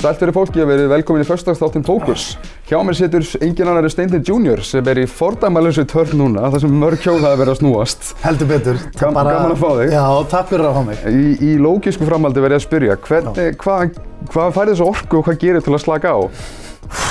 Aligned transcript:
Sælt 0.00 0.22
verið 0.22 0.32
fólki 0.32 0.62
að 0.62 0.70
verið 0.70 0.86
velkomin 0.94 1.20
í 1.20 1.26
förstagsþáttinn 1.28 1.82
Fókus. 1.84 2.22
Hjá 2.70 2.78
mér 2.88 2.96
situr 2.96 3.26
engin 3.44 3.68
annari 3.68 3.90
Steindin 3.92 4.22
Junior 4.24 4.62
sem 4.64 4.86
er 4.88 5.02
í 5.02 5.04
fordæmalösu 5.04 5.84
törn 5.90 6.14
núna 6.16 6.48
þar 6.54 6.62
sem 6.62 6.78
mörg 6.80 7.02
hjól 7.04 7.18
hafa 7.20 7.36
verið 7.36 7.52
að 7.52 7.58
snúast. 7.60 8.08
Heldur 8.22 8.48
betur. 8.48 8.78
Gam- 8.96 9.12
gaman 9.18 9.52
að 9.52 9.60
fá 9.60 9.68
þig. 9.82 9.92
Já, 9.92 10.04
takk 10.32 10.48
fyrir 10.54 10.68
að 10.70 10.78
fá 10.78 10.82
mig. 10.88 11.04
Í, 11.04 11.26
í 11.44 11.50
lógísku 11.60 12.08
framaldi 12.08 12.40
verið 12.46 12.56
að 12.62 12.64
spyrja, 12.64 12.96
hvernig, 13.04 13.58
hvað, 13.60 14.00
hvað 14.32 14.56
færði 14.56 14.72
þessu 14.78 14.88
orku 14.88 15.20
og 15.20 15.28
hvað 15.28 15.40
gerir 15.44 15.66
til 15.68 15.76
að 15.76 15.84
slaka 15.84 16.14
á? 16.16 16.20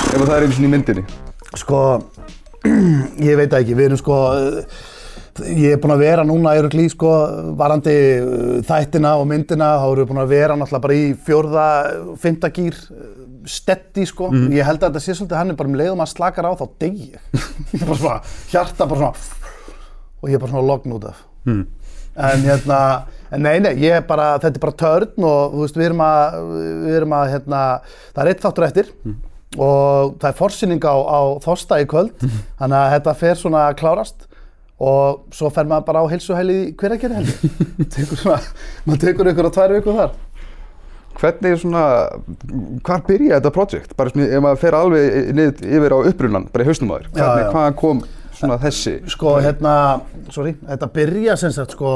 Ef 0.10 0.18
það 0.26 0.36
er 0.40 0.48
einu 0.48 0.58
sinni 0.58 0.72
í 0.72 0.74
myndinni. 0.74 1.06
Sko, 1.62 1.84
ég 3.30 3.38
veit 3.38 3.54
ekki, 3.54 3.78
við 3.78 3.92
erum 3.92 4.02
sko, 4.02 4.18
ég 5.48 5.74
er 5.76 5.80
búinn 5.82 5.94
að 5.96 6.04
vera 6.04 6.24
núna 6.28 6.56
í 6.58 6.62
rugli, 6.66 6.86
sko, 6.92 7.10
varandi 7.60 7.94
uh, 8.20 8.58
þættina 8.68 9.16
og 9.20 9.28
myndina, 9.30 9.72
þá 9.82 9.88
erum 9.90 10.02
við 10.04 10.10
búin 10.12 10.22
að 10.24 10.34
vera 10.34 10.58
náttúrulega 10.60 10.86
bara 10.86 10.98
í 10.98 11.08
fjórða, 11.28 11.66
fymta 12.22 12.52
gýr, 12.56 12.78
stetti, 13.50 14.06
sko. 14.10 14.30
Ég 14.54 14.68
held 14.68 14.84
að 14.84 14.90
þetta 14.90 15.04
sé 15.06 15.16
svolítið 15.18 15.40
hann 15.40 15.54
er 15.54 15.60
bara 15.60 15.72
um 15.72 15.78
leiðum 15.80 16.04
að 16.04 16.12
slakar 16.14 16.50
á, 16.50 16.52
þá 16.60 16.66
deyg 16.84 17.00
ég. 17.14 17.20
er 17.80 17.86
bara 17.86 18.00
svona, 18.02 18.18
hjarta 18.52 18.90
bara 18.92 19.00
svona, 19.00 19.48
og 20.20 20.30
ég 20.30 20.36
er 20.38 20.44
bara 20.44 20.54
svona 20.54 20.68
logn 20.70 20.98
út 20.98 21.08
af. 21.10 21.24
En 22.20 22.44
hérna, 22.44 22.80
en 23.32 23.44
nei, 23.46 23.56
nei, 23.64 23.74
ég 23.80 23.96
er 24.02 24.06
bara, 24.08 24.34
þetta 24.44 24.60
er 24.60 24.64
bara 24.66 24.80
törn 24.84 25.26
og 25.30 25.54
þú 25.56 25.64
veist, 25.64 25.78
við 25.80 25.90
erum 25.92 26.04
að, 26.04 26.40
við 26.86 26.98
erum 27.00 27.14
að, 27.16 27.28
hérna, 27.34 27.64
það 28.14 28.24
er 28.26 28.32
eitt 28.34 28.44
þáttur 28.46 28.68
eftir 28.68 28.94
og 29.58 30.18
það 30.22 30.28
er 30.30 30.36
forsýning 30.38 30.84
á, 30.86 30.96
á 31.00 31.20
þosta 31.42 31.80
í 31.82 31.88
kvöld, 31.90 32.12
þannig 32.60 32.78
að 32.78 32.92
þetta 32.98 33.14
fer 33.24 33.40
svona 33.40 33.64
að 33.70 33.78
klárast 33.80 34.28
og 34.80 35.36
svo 35.36 35.52
fer 35.52 35.68
maður 35.68 35.88
bara 35.90 36.04
á 36.04 36.12
heilsuhæli 36.12 36.56
í 36.62 36.72
hveragerði 36.80 37.20
heldur. 37.20 37.64
tekur 37.96 38.22
svona, 38.22 38.40
maður 38.88 39.02
tekur 39.04 39.32
ykkur 39.34 39.50
á 39.50 39.52
tvær 39.58 39.76
vikur 39.76 39.98
þar. 40.00 40.14
Hvernig 41.20 41.52
er 41.52 41.60
svona, 41.60 41.84
hvar 42.88 43.04
byrjaði 43.10 43.34
þetta 43.36 43.52
projekt? 43.52 43.96
Bara 44.00 44.14
ef 44.24 44.44
maður 44.46 44.62
fer 44.62 44.78
alveg 44.78 45.34
niður 45.36 45.68
yfir 45.68 45.96
á 45.96 46.00
upprunnan, 46.14 46.48
bara 46.54 46.64
í 46.64 46.70
hausnum 46.70 46.94
já. 46.96 47.26
hvaðan 47.52 47.76
kom 47.82 48.02
svona 48.40 48.56
þessi? 48.62 48.96
Sko, 49.12 49.36
hérna, 49.44 49.74
sorry, 50.32 50.56
þetta 50.70 50.90
byrja 50.96 51.36
sem 51.42 51.52
sagt, 51.52 51.76
sko, 51.76 51.92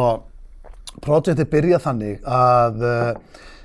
projektið 1.03 1.47
byrja 1.53 1.80
þannig 1.86 2.20
að 2.28 2.84
uh, 2.84 3.14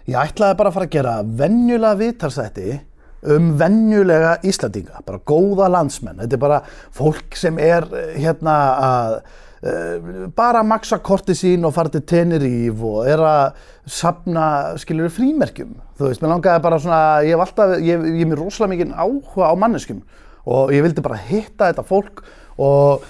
ég 0.07 0.21
ætlaði 0.23 0.59
bara 0.61 0.71
að 0.71 0.79
fara 0.79 0.89
að 0.89 0.95
gera 0.95 1.17
venjulega 1.43 2.01
viðtalsætti 2.05 2.79
um 3.27 3.51
venjulega 3.59 4.37
Íslandinga, 4.47 5.03
bara 5.07 5.21
góða 5.27 5.69
landsmenn. 5.73 6.21
Þetta 6.23 6.39
er 6.39 6.43
bara 6.43 6.63
fólk 6.95 7.37
sem 7.39 7.59
er 7.63 7.87
eh, 7.91 8.15
hérna 8.23 8.57
að 8.79 9.17
uh, 9.19 10.29
bara 10.39 10.63
maksa 10.67 11.01
korti 11.03 11.35
sín 11.39 11.67
og 11.67 11.75
fara 11.75 11.93
til 11.95 12.05
Teneríf 12.07 12.85
og 12.87 13.11
er 13.11 13.25
að 13.27 13.59
sapna, 13.89 14.47
skiljur, 14.79 15.11
frímerkjum. 15.15 15.75
Þú 15.99 16.11
veist, 16.11 16.23
mér 16.23 16.37
langaði 16.37 16.65
bara 16.69 16.81
svona, 16.83 17.03
ég 17.27 17.35
hef 17.35 17.45
alltaf, 17.47 17.77
ég, 17.83 18.07
hef 18.07 18.31
mér 18.31 18.43
rosalega 18.45 18.75
mikið 18.77 18.97
áhuga 18.97 19.51
á 19.51 19.55
manneskjum 19.59 20.03
og 20.49 20.73
ég 20.73 20.85
vildi 20.87 21.05
bara 21.05 21.19
hitta 21.29 21.73
þetta 21.73 21.85
fólk 21.85 22.23
og 22.59 23.07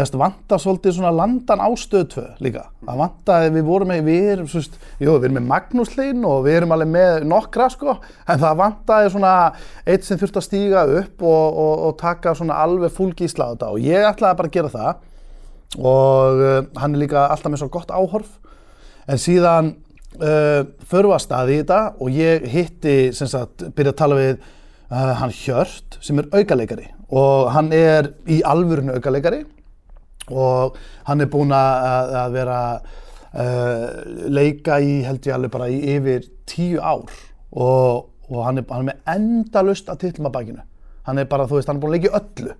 finnst 0.00 0.16
vanta 0.16 0.56
svolítið 0.60 0.94
svona 0.96 1.12
landan 1.12 1.60
á 1.60 1.68
stöð 1.76 2.06
2 2.14 2.22
líka. 2.44 2.64
Það 2.86 3.00
vantaði, 3.02 3.50
við 3.52 3.66
vorum 3.66 3.90
með, 3.92 4.00
við 4.06 4.28
erum, 4.32 4.48
svo 4.48 4.62
veist, 4.62 4.78
jú, 4.96 5.12
við 5.12 5.26
erum 5.28 5.36
með 5.36 5.48
Magnús 5.50 5.92
Hlyn 5.92 6.24
og 6.24 6.38
við 6.46 6.56
erum 6.60 6.72
alveg 6.76 6.90
með 6.94 7.26
nokkra 7.28 7.68
sko, 7.72 7.96
en 8.24 8.40
það 8.40 8.58
vantaði 8.62 9.12
svona 9.12 9.34
eitt 9.84 10.08
sem 10.08 10.20
þurfti 10.20 10.40
að 10.40 10.46
stíga 10.46 10.86
upp 11.02 11.26
og, 11.28 11.60
og, 11.64 11.74
og 11.88 11.94
taka 12.00 12.34
svona 12.38 12.56
alveg 12.64 12.94
fullgísla 12.96 13.50
á 13.50 13.52
þetta. 13.52 13.70
Og 13.76 13.84
ég 13.84 14.08
ætlaði 14.08 14.40
bara 14.40 14.52
að 14.52 14.56
gera 14.56 14.72
það. 14.72 15.06
Og 15.82 16.42
uh, 16.42 16.58
hann 16.80 16.96
er 16.96 17.04
líka 17.04 17.28
alltaf 17.28 17.52
með 17.52 17.64
svo 17.64 17.72
gott 17.76 17.92
áhorf. 17.92 18.34
En 19.12 19.20
síðan 19.20 19.74
uh, 20.22 20.64
förum 20.88 21.12
við 21.12 21.18
að 21.18 21.24
staði 21.26 21.54
í 21.58 21.62
þetta 21.62 21.84
og 22.00 22.16
ég 22.16 22.50
hitti, 22.52 22.98
sem 23.16 23.28
sagt, 23.28 23.68
byrja 23.76 23.92
að 23.92 24.00
tala 24.00 24.20
við 24.20 24.36
uh, 24.40 25.16
hann 25.20 25.32
Hjört 25.36 26.00
sem 26.00 26.20
er 26.20 26.32
aukaleikari. 26.32 26.94
Og 27.12 27.50
hann 27.52 27.74
er 27.76 28.14
í 28.24 28.40
alvörinu 28.48 28.96
aukaleikari 28.96 29.44
og 30.30 30.76
hann 31.08 31.24
er 31.24 31.30
búinn 31.32 31.54
að, 31.56 32.12
að 32.22 32.36
vera 32.36 32.58
uh, 32.78 33.86
leika 34.30 34.78
í, 34.82 35.00
held 35.06 35.26
ég 35.26 35.36
alveg 35.36 35.54
bara 35.54 35.70
í 35.72 35.80
yfir 35.96 36.28
tíu 36.48 36.82
ár. 36.82 37.10
Og, 37.52 38.08
og 38.30 38.44
hann, 38.46 38.62
er, 38.62 38.68
hann 38.70 38.84
er 38.84 38.92
með 38.92 39.16
endalust 39.16 39.90
að 39.92 40.04
titlum 40.06 40.30
að 40.30 40.36
bakinu. 40.38 40.64
Hann 41.08 41.18
er 41.18 41.26
bara, 41.30 41.48
þú 41.50 41.58
veist, 41.58 41.70
hann 41.70 41.80
er 41.80 41.82
búinn 41.82 41.96
að 41.96 41.98
leika 41.98 42.12
í 42.12 42.16
öllu. 42.20 42.56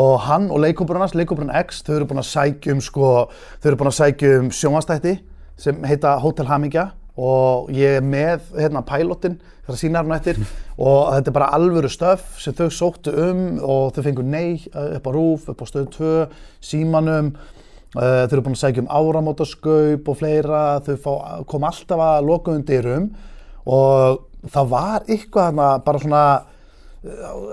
Og 0.00 0.20
hann 0.22 0.50
og 0.54 0.62
leikópurinn 0.62 1.02
hans, 1.02 1.16
leikópurinn 1.18 1.54
X, 1.64 1.82
þau 1.86 1.96
eru 1.96 2.08
búin 2.10 2.22
að 2.22 2.30
sækja 2.30 2.74
um 2.76 2.82
sko, 2.84 3.10
þau 3.58 3.70
eru 3.72 3.80
búin 3.80 3.90
að 3.90 3.98
sækja 3.98 4.34
um 4.38 4.50
sjónvastætti 4.54 5.16
sem 5.60 5.80
heita 5.86 6.14
Hotel 6.22 6.50
Hamingja. 6.50 6.90
Og 7.20 7.72
ég 7.74 7.98
er 7.98 8.04
með 8.06 8.52
hérna 8.54 8.84
pilotinn 8.86 9.40
fyrir 9.70 9.78
að 9.78 9.82
sína 9.84 10.02
hann 10.02 10.16
eftir. 10.16 10.40
Og 10.80 11.12
þetta 11.14 11.30
er 11.30 11.36
bara 11.36 11.50
alvöru 11.56 11.90
stöf 11.92 12.26
sem 12.42 12.56
þau 12.56 12.68
sóttu 12.74 13.14
um 13.14 13.42
og 13.64 13.94
þau 13.96 14.02
fengu 14.06 14.26
nei 14.26 14.60
uh, 14.74 14.96
upp 14.98 15.08
á 15.08 15.10
rúf, 15.14 15.48
upp 15.52 15.62
á 15.62 15.66
stöð 15.70 15.88
2, 15.96 16.14
símanum. 16.70 17.32
Uh, 17.96 18.26
þau 18.26 18.36
eru 18.36 18.46
búin 18.46 18.56
að 18.58 18.62
sækja 18.64 18.84
um 18.84 18.92
áramótaskaup 19.00 20.10
og 20.10 20.18
fleira, 20.20 20.64
þau 20.86 20.96
fá, 21.04 21.12
kom 21.50 21.66
alltaf 21.68 22.04
að 22.06 22.28
lokuðum 22.28 22.66
dyrum. 22.68 23.10
Og 23.70 24.26
það 24.50 24.72
var 24.74 25.06
eitthvað 25.06 25.50
þarna 25.50 25.70
bara 25.86 26.02
svona 26.02 26.24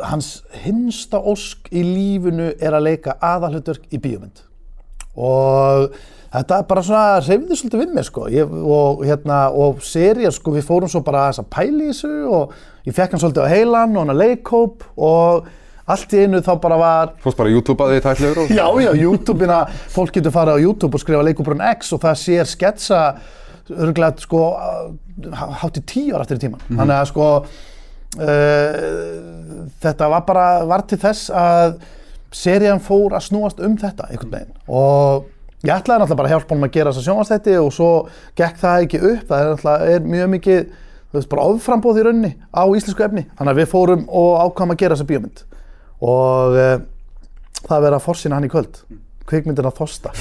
hans 0.10 0.42
hinsta 0.66 1.22
ósk 1.24 1.70
í 1.72 1.84
lífinu 1.86 2.50
er 2.60 2.76
að 2.76 2.90
leika 2.90 3.16
aðalhutverk 3.24 3.88
í 3.96 4.00
bíómynd 4.04 4.47
og 5.18 5.92
þetta 6.32 6.62
bara 6.70 6.84
svona 6.86 7.20
reyfði 7.24 7.60
svolítið 7.60 7.84
við 7.84 7.94
mig 7.98 8.08
sko 8.08 8.26
ég, 8.32 8.52
og 8.52 9.06
hérna 9.08 9.44
og 9.56 9.80
serið 9.86 10.34
sko 10.36 10.56
við 10.58 10.68
fórum 10.68 10.92
svo 10.92 11.04
bara 11.06 11.28
aðeins 11.28 11.42
að 11.44 11.52
pæla 11.56 11.86
í 11.86 11.94
þessu 11.94 12.12
og 12.40 12.58
ég 12.88 12.98
fekk 12.98 13.16
hann 13.16 13.24
svolítið 13.24 13.48
á 13.48 13.54
heilan 13.54 13.96
og 13.96 14.04
hann 14.04 14.14
að 14.14 14.22
leikhóp 14.24 14.86
og 14.96 15.48
allt 15.88 16.14
í 16.14 16.26
einu 16.26 16.42
þá 16.44 16.52
bara 16.64 16.78
var 16.82 17.12
Fórst 17.24 17.40
bara 17.40 17.52
YouTube 17.54 17.84
að 17.84 17.94
því 17.94 18.04
tætlegur 18.04 18.42
og... 18.44 18.52
Já, 18.52 18.66
já, 18.84 18.92
YouTube-ina, 19.00 19.60
fólk 19.94 20.18
getur 20.18 20.36
farið 20.36 20.60
á 20.60 20.64
YouTube 20.66 21.00
og 21.00 21.04
skrifa 21.04 21.24
leikúbrun 21.24 21.64
X 21.72 21.94
og 21.96 22.04
það 22.04 22.20
sér 22.24 22.52
sketsa 22.52 23.02
örgulega 23.72 24.24
sko 24.24 24.42
hátt 25.62 25.80
í 25.80 25.84
tíu 25.88 26.16
ára 26.16 26.26
eftir 26.26 26.40
í 26.40 26.44
tíman. 26.44 26.64
Þannig 26.68 26.96
að 26.98 27.08
sko 27.12 27.30
uh, 27.40 28.74
þetta 29.84 30.12
var 30.12 30.28
bara, 30.28 30.48
var 30.68 30.84
til 30.88 31.00
þess 31.02 31.32
að 31.32 31.80
serían 32.34 32.82
fór 32.84 33.16
að 33.18 33.28
snúast 33.30 33.62
um 33.64 33.78
þetta 33.80 34.10
einhvern 34.12 34.34
veginn. 34.34 34.58
Og 34.68 35.28
ég 35.66 35.74
ætlaði 35.74 36.04
náttúrulega 36.04 36.20
bara 36.22 36.30
að 36.30 36.36
hjálpa 36.36 36.54
honum 36.56 36.68
að 36.68 36.74
gera 36.76 36.94
þessa 36.94 37.06
sjónvastætti 37.08 37.56
og 37.62 37.72
svo 37.76 37.92
gekk 38.40 38.60
það 38.64 38.88
ekki 38.88 39.04
upp, 39.12 39.24
það 39.30 39.44
er 39.44 39.52
náttúrulega 39.54 40.02
mjög 40.16 40.34
mikið, 40.36 40.66
þú 41.08 41.20
veist, 41.20 41.32
bara 41.34 41.48
oframbóð 41.54 42.02
í 42.02 42.08
rauninni 42.08 42.34
á 42.52 42.64
íslensku 42.68 43.08
efni, 43.08 43.28
þannig 43.38 43.54
að 43.54 43.62
við 43.62 43.72
fórum 43.74 44.04
og 44.08 44.32
ákvæmum 44.44 44.76
að 44.76 44.82
gera 44.84 44.98
þessa 44.98 45.10
bíómynd. 45.12 45.46
Og 46.08 46.58
uh, 46.58 46.76
það 47.64 47.88
verið 47.88 48.00
að 48.00 48.06
forsýna 48.06 48.38
hann 48.38 48.50
í 48.50 48.52
kvöld. 48.54 48.84
Kvikmyndin 49.28 49.68
að 49.68 49.80
þosta 49.82 50.14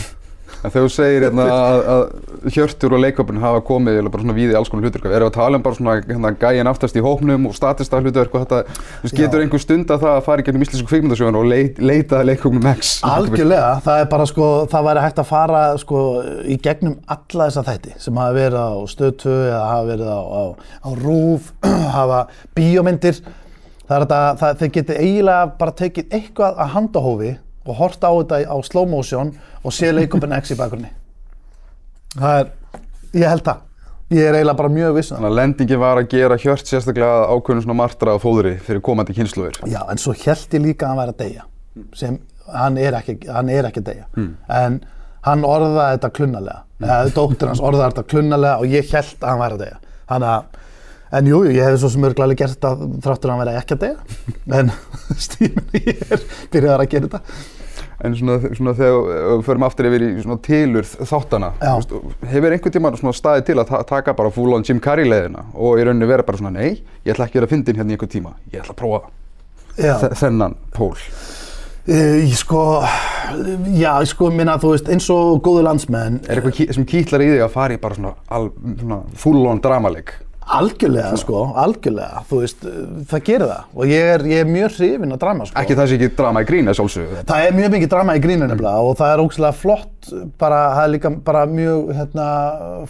En 0.65 0.72
þegar 0.72 0.87
þú 0.87 0.93
segir 0.93 1.27
hérna, 1.27 1.47
að, 1.53 1.81
að 1.93 2.53
Hjörtur 2.55 2.94
og 2.97 3.03
leikvöpun 3.03 3.41
hafa 3.43 3.62
komið 3.67 4.00
bara 4.06 4.22
svona 4.22 4.37
við 4.37 4.53
í 4.53 4.56
alls 4.59 4.71
konar 4.72 4.87
hlutverk, 4.87 5.06
erum 5.09 5.27
við 5.27 5.28
að 5.28 5.37
tala 5.37 5.59
um 5.59 5.65
bara 5.65 5.78
svona 5.78 5.94
hérna, 5.99 6.33
gæin 6.41 6.71
aftast 6.71 6.99
í 6.99 7.05
hópnum 7.05 7.49
og 7.50 7.56
statista 7.56 8.00
hlutverk 8.00 8.34
og 8.34 8.44
þetta, 8.44 8.61
þú 8.72 9.06
veist, 9.06 9.17
getur 9.21 9.44
einhver 9.44 9.62
stund 9.62 9.93
að 9.93 10.05
það 10.05 10.12
að 10.15 10.27
fara 10.27 10.44
í 10.44 10.47
gennum 10.49 10.67
íslensku 10.67 10.91
kvikmyndasögun 10.91 11.41
og 11.41 11.49
leit, 11.50 11.81
leita 11.83 12.21
að 12.21 12.28
leikvöpnum 12.33 12.69
X? 12.72 12.93
Algjörlega, 13.06 13.71
það 13.87 14.03
er 14.03 14.11
bara 14.17 14.28
sko, 14.33 14.50
það 14.72 14.91
væri 14.91 15.06
hægt 15.06 15.22
að 15.22 15.31
fara 15.31 15.62
sko 15.83 16.03
í 16.47 16.59
gegnum 16.67 16.99
alla 17.17 17.49
þessa 17.49 17.67
þætti 17.71 17.97
sem 18.06 18.21
hafa 18.23 18.37
verið 18.37 18.61
á 18.62 18.75
stöðtu 18.93 19.33
eða 19.37 19.65
hafa 19.71 19.88
verið 19.93 20.12
á, 20.12 20.21
á, 20.23 20.43
á 20.56 20.88
rúf, 21.03 21.50
hafa 21.97 22.23
bíómyndir. 22.56 23.25
Það 23.87 23.97
er 23.97 24.03
þetta, 24.03 24.21
það, 24.41 24.55
þeir 24.61 24.71
geti 24.75 24.94
eiginlega 24.99 25.50
bara 25.61 25.75
tekið 25.78 26.15
eitthvað 26.17 26.62
að 26.62 26.73
handahófi 26.75 27.34
og 27.69 27.81
hort 27.81 28.03
á 28.04 28.10
þetta 28.10 28.41
á 28.47 28.56
slow 28.66 28.88
motion 28.91 29.32
og 29.62 29.75
sé 29.75 29.93
leikupin 29.94 30.34
X 30.38 30.54
í 30.54 30.59
bakgrunni. 30.59 30.93
Það 32.16 32.41
er, 32.41 32.53
ég 33.12 33.32
held 33.32 33.46
það. 33.46 33.62
Ég 34.14 34.23
er 34.23 34.37
eiginlega 34.38 34.58
bara 34.61 34.70
mjög 34.70 34.93
viss 35.00 35.11
um. 35.11 35.19
Þannig 35.19 35.32
að 35.32 35.38
lendingin 35.40 35.82
var 35.82 35.99
að 35.99 36.08
gera 36.12 36.38
Hjört 36.38 36.70
sérstaklega 36.70 37.25
að 37.25 37.32
ákveðnum 37.35 37.64
svona 37.64 37.79
martra 37.81 38.14
á 38.14 38.19
fóðri 38.23 38.55
fyrir 38.62 38.85
komandi 38.87 39.17
kynsluður. 39.17 39.58
Já, 39.67 39.81
en 39.90 39.99
svo 39.99 40.14
held 40.14 40.55
ég 40.55 40.62
líka 40.62 40.87
að 40.87 40.93
hann 40.93 41.00
væri 41.02 41.14
að 41.17 41.23
deyja 41.25 41.46
sem 41.96 42.20
hann 42.55 42.79
er 42.81 42.96
ekki, 43.00 43.19
hann 43.32 43.50
er 43.52 43.69
ekki 43.69 43.82
að 43.82 43.88
deyja 43.90 44.26
en 44.61 44.79
hann 45.26 45.43
orðaði 45.46 45.96
þetta 45.96 46.12
klunnalega 46.19 46.62
eða 46.87 47.11
dóttir 47.17 47.50
hans 47.50 47.62
orðaði 47.64 47.90
þetta 47.90 48.06
klunnalega 48.12 48.62
og 48.62 48.76
ég 48.76 48.93
held 48.93 49.17
að 49.19 49.29
hann 49.32 49.43
væri 49.43 49.58
að 49.58 49.64
deyja 49.67 49.82
þannig 50.12 50.32
að 50.37 50.62
En 51.17 51.23
jú, 51.31 51.37
jú, 51.46 51.52
ég 51.55 51.62
hefði 51.62 51.79
svo 51.79 51.88
sem 51.94 52.05
örglæli 52.08 52.35
gert 52.35 52.56
þetta 52.56 52.87
þráttur 53.05 53.31
að 53.31 53.37
hann 53.37 53.43
væri 53.44 53.58
ekki 53.61 53.76
að 53.76 53.82
deyja 53.85 53.99
en 54.58 54.73
stíminn 55.26 55.76
ég 55.87 56.00
er 56.11 56.25
byrjaðar 56.50 56.82
að 56.82 56.90
gera 56.90 57.06
þetta 57.06 57.20
En 58.04 58.12
svona, 58.12 58.37
svona 58.52 58.75
þegar 58.76 59.06
við 59.38 59.44
förum 59.46 59.64
aftur 59.64 59.87
yfir 59.88 60.02
í 60.04 60.08
svona 60.20 60.37
tilurð 60.44 60.90
þáttana, 61.08 61.52
veist, 61.62 61.94
hefur 62.28 62.56
einhvern 62.56 62.98
svona 63.00 63.16
staðið 63.16 63.46
til 63.48 63.56
að 63.56 63.70
ta 63.70 63.81
taka 63.88 64.12
bara 64.19 64.32
full 64.34 64.52
on 64.52 64.66
Jim 64.69 64.82
Carrey 64.84 65.08
leiðina 65.08 65.46
og 65.54 65.81
í 65.81 65.87
rauninni 65.87 66.08
vera 66.10 66.26
bara 66.26 66.40
svona 66.43 66.52
nei, 66.58 66.82
ég 67.06 67.14
ætla 67.14 67.25
ekki 67.25 67.40
að 67.40 67.46
vera 67.46 67.52
fyndin 67.54 67.81
hérna 67.81 67.94
í 67.94 67.96
einhvern 67.96 68.12
tíma, 68.12 68.34
ég 68.52 68.60
ætla 68.60 68.76
að 68.76 68.82
prófa 68.82 70.12
þennan 70.20 70.58
pól. 70.76 70.93
ég 71.87 72.37
sko, 72.37 72.60
já, 73.78 73.93
ég 74.02 74.12
sko, 74.12 74.31
minna, 74.34 74.58
þú 74.60 74.75
veist, 74.75 74.92
eins 74.92 75.08
og 75.14 75.40
góðu 75.46 75.64
landsmenn 75.64 76.20
Er 76.26 76.40
eitthvað 76.40 76.75
sem 76.76 76.88
kýtlar 76.88 77.25
í 77.25 77.32
þig 77.32 77.44
að 77.46 77.52
fara 77.54 77.76
í 77.76 77.81
bara 77.81 77.96
svona, 77.96 78.14
svona 78.82 79.00
full 79.16 79.44
on 79.46 79.62
dramaleg? 79.62 80.12
Algjörlega 80.46 81.16
sko, 81.19 81.40
algjörlega, 81.58 82.20
þú 82.28 82.37
veist, 82.38 82.60
það 83.10 83.22
gerir 83.26 83.48
það. 83.50 83.62
Og 83.75 83.88
ég 83.90 84.10
er, 84.12 84.22
ég 84.31 84.43
er 84.44 84.46
mjög 84.46 84.76
hrifinn 84.76 85.14
að 85.16 85.19
drama 85.25 85.46
sko. 85.48 85.58
Ekki 85.58 85.75
það 85.75 85.88
sé 85.90 85.96
ekki 85.96 86.08
drama 86.20 86.43
í 86.44 86.46
grín, 86.46 86.70
að 86.70 86.78
sjálfsögðu. 86.78 87.25
Það 87.26 87.46
er 87.48 87.56
mjög 87.56 87.72
mikið 87.75 87.90
drama 87.96 88.14
í 88.14 88.22
grínu 88.22 88.46
nefnilega 88.46 88.84
og 88.87 88.94
það 89.00 89.14
er 89.14 89.22
ógæslega 89.25 89.58
flott, 89.58 90.10
bara, 90.38 90.60
það 90.76 90.84
er 90.84 90.93
líka 90.94 91.12
bara 91.26 91.43
mjög, 91.50 91.90
hérna, 91.98 92.28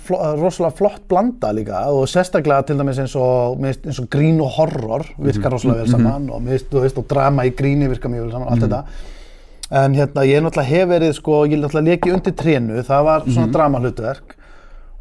flo, 0.04 0.20
rosalega 0.42 0.78
flott 0.82 1.02
blanda 1.08 1.56
líka. 1.56 1.82
Og 1.96 2.04
sérstaklega 2.12 2.68
til 2.68 2.76
dæmis 2.82 3.00
eins 3.06 3.16
og, 3.16 3.56
eins 3.64 4.04
og 4.04 4.12
grín 4.12 4.44
og 4.44 4.52
horror 4.58 5.08
virkar 5.16 5.56
rosalega 5.56 5.86
vel 5.86 5.96
saman. 5.96 6.28
Og 6.28 6.44
mér 6.44 6.58
finnst, 6.58 6.72
þú 6.76 6.84
veist, 6.84 7.00
og 7.00 7.08
drama 7.08 7.48
í 7.48 7.56
gríni 7.56 7.88
virkar 7.88 8.12
mjög 8.12 8.28
vel 8.28 8.36
saman, 8.36 8.52
allt 8.52 8.68
þetta. 8.68 8.84
En 9.80 9.96
hérna, 9.96 10.28
ég 10.28 10.38
er 10.38 10.44
náttúrulega 10.44 10.76
hef 10.76 10.90
verið, 10.92 11.16
sko, 11.16 11.44
ég 11.48 11.56
er 11.56 11.64
náttúrulega 11.64 11.94
leki 11.96 12.18
undir 12.20 12.36
trénu, 12.36 12.82
það 12.84 13.08
var 13.08 13.30
svona 13.32 13.48
drama 13.56 13.80
hlutverk 13.80 14.36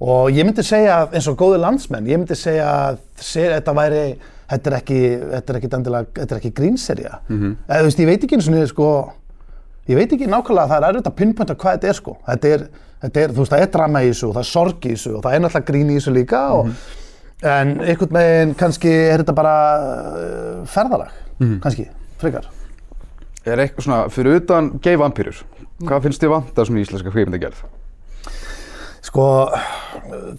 og 0.04 0.32
ég 0.36 0.44
myndi 0.48 0.64
segja, 0.66 1.02
að 1.04 1.14
eins 1.16 1.28
og 1.32 1.38
góði 1.40 1.60
landsmenn, 1.64 2.08
ég 2.10 2.20
myndi 2.20 2.36
segja 2.36 2.66
að 2.68 2.98
þetta 3.22 3.76
væri, 3.78 4.02
þetta 4.52 4.72
er 4.72 4.78
ekki, 4.80 4.98
þetta 5.32 5.54
er 5.54 5.60
ekki, 5.60 6.26
ekki 6.40 6.52
grínserja. 6.58 7.20
Eða, 7.68 7.80
þú 7.80 7.86
veist, 7.88 8.02
ég 8.04 8.10
veit 8.10 8.26
ekki 8.26 8.36
eins 8.36 8.50
og 8.50 8.56
niður, 8.56 8.72
sko, 8.74 8.90
ég 9.88 9.96
veit 10.00 10.12
ekki 10.18 10.28
nákvæmlega, 10.28 10.68
það 10.68 10.78
er 10.82 10.90
erfitt 10.90 11.08
að 11.12 11.16
pinpointa 11.22 11.56
hvað 11.56 11.78
þetta 11.78 11.88
er, 11.88 12.00
sko. 12.02 12.18
Þetta 12.28 12.52
er, 12.58 12.68
þetta 13.06 13.24
er, 13.24 13.34
þú 13.36 13.46
veist, 13.46 13.54
það 13.56 13.64
er 13.66 13.72
drama 13.78 14.04
í 14.04 14.12
þessu 14.12 14.28
og 14.28 14.36
það 14.36 14.44
er 14.44 14.52
sorg 14.52 14.86
í 14.86 14.94
þessu 14.96 15.16
og 15.16 15.24
það 15.24 15.38
er 15.38 15.46
náttúrulega 15.46 15.70
grín 15.72 15.90
í 15.90 15.98
þessu 16.00 16.14
líka 16.16 16.44
og, 16.58 16.74
en 17.46 17.74
einhvern 17.86 18.20
veginn 18.20 18.54
kannski 18.60 18.92
er 18.92 19.24
þetta 19.24 19.36
bara 19.38 19.56
uh, 19.80 20.62
ferðalag, 20.76 21.16
kannski, 21.64 21.88
frekar. 22.20 22.52
Er 23.46 23.62
eitthvað 23.62 23.86
svona, 23.88 24.04
fyrir 24.10 24.42
utan 24.42 24.74
gay 24.82 24.98
vampýrur, 25.00 25.44
hvað 25.86 26.08
finnst 26.08 26.24
þið 26.24 26.36
vanta 26.36 26.66
svona 26.66 26.82
í 26.82 26.88
íslenska 26.88 27.14
kvikmyndagerð? 27.14 27.64
Sko, 29.06 29.26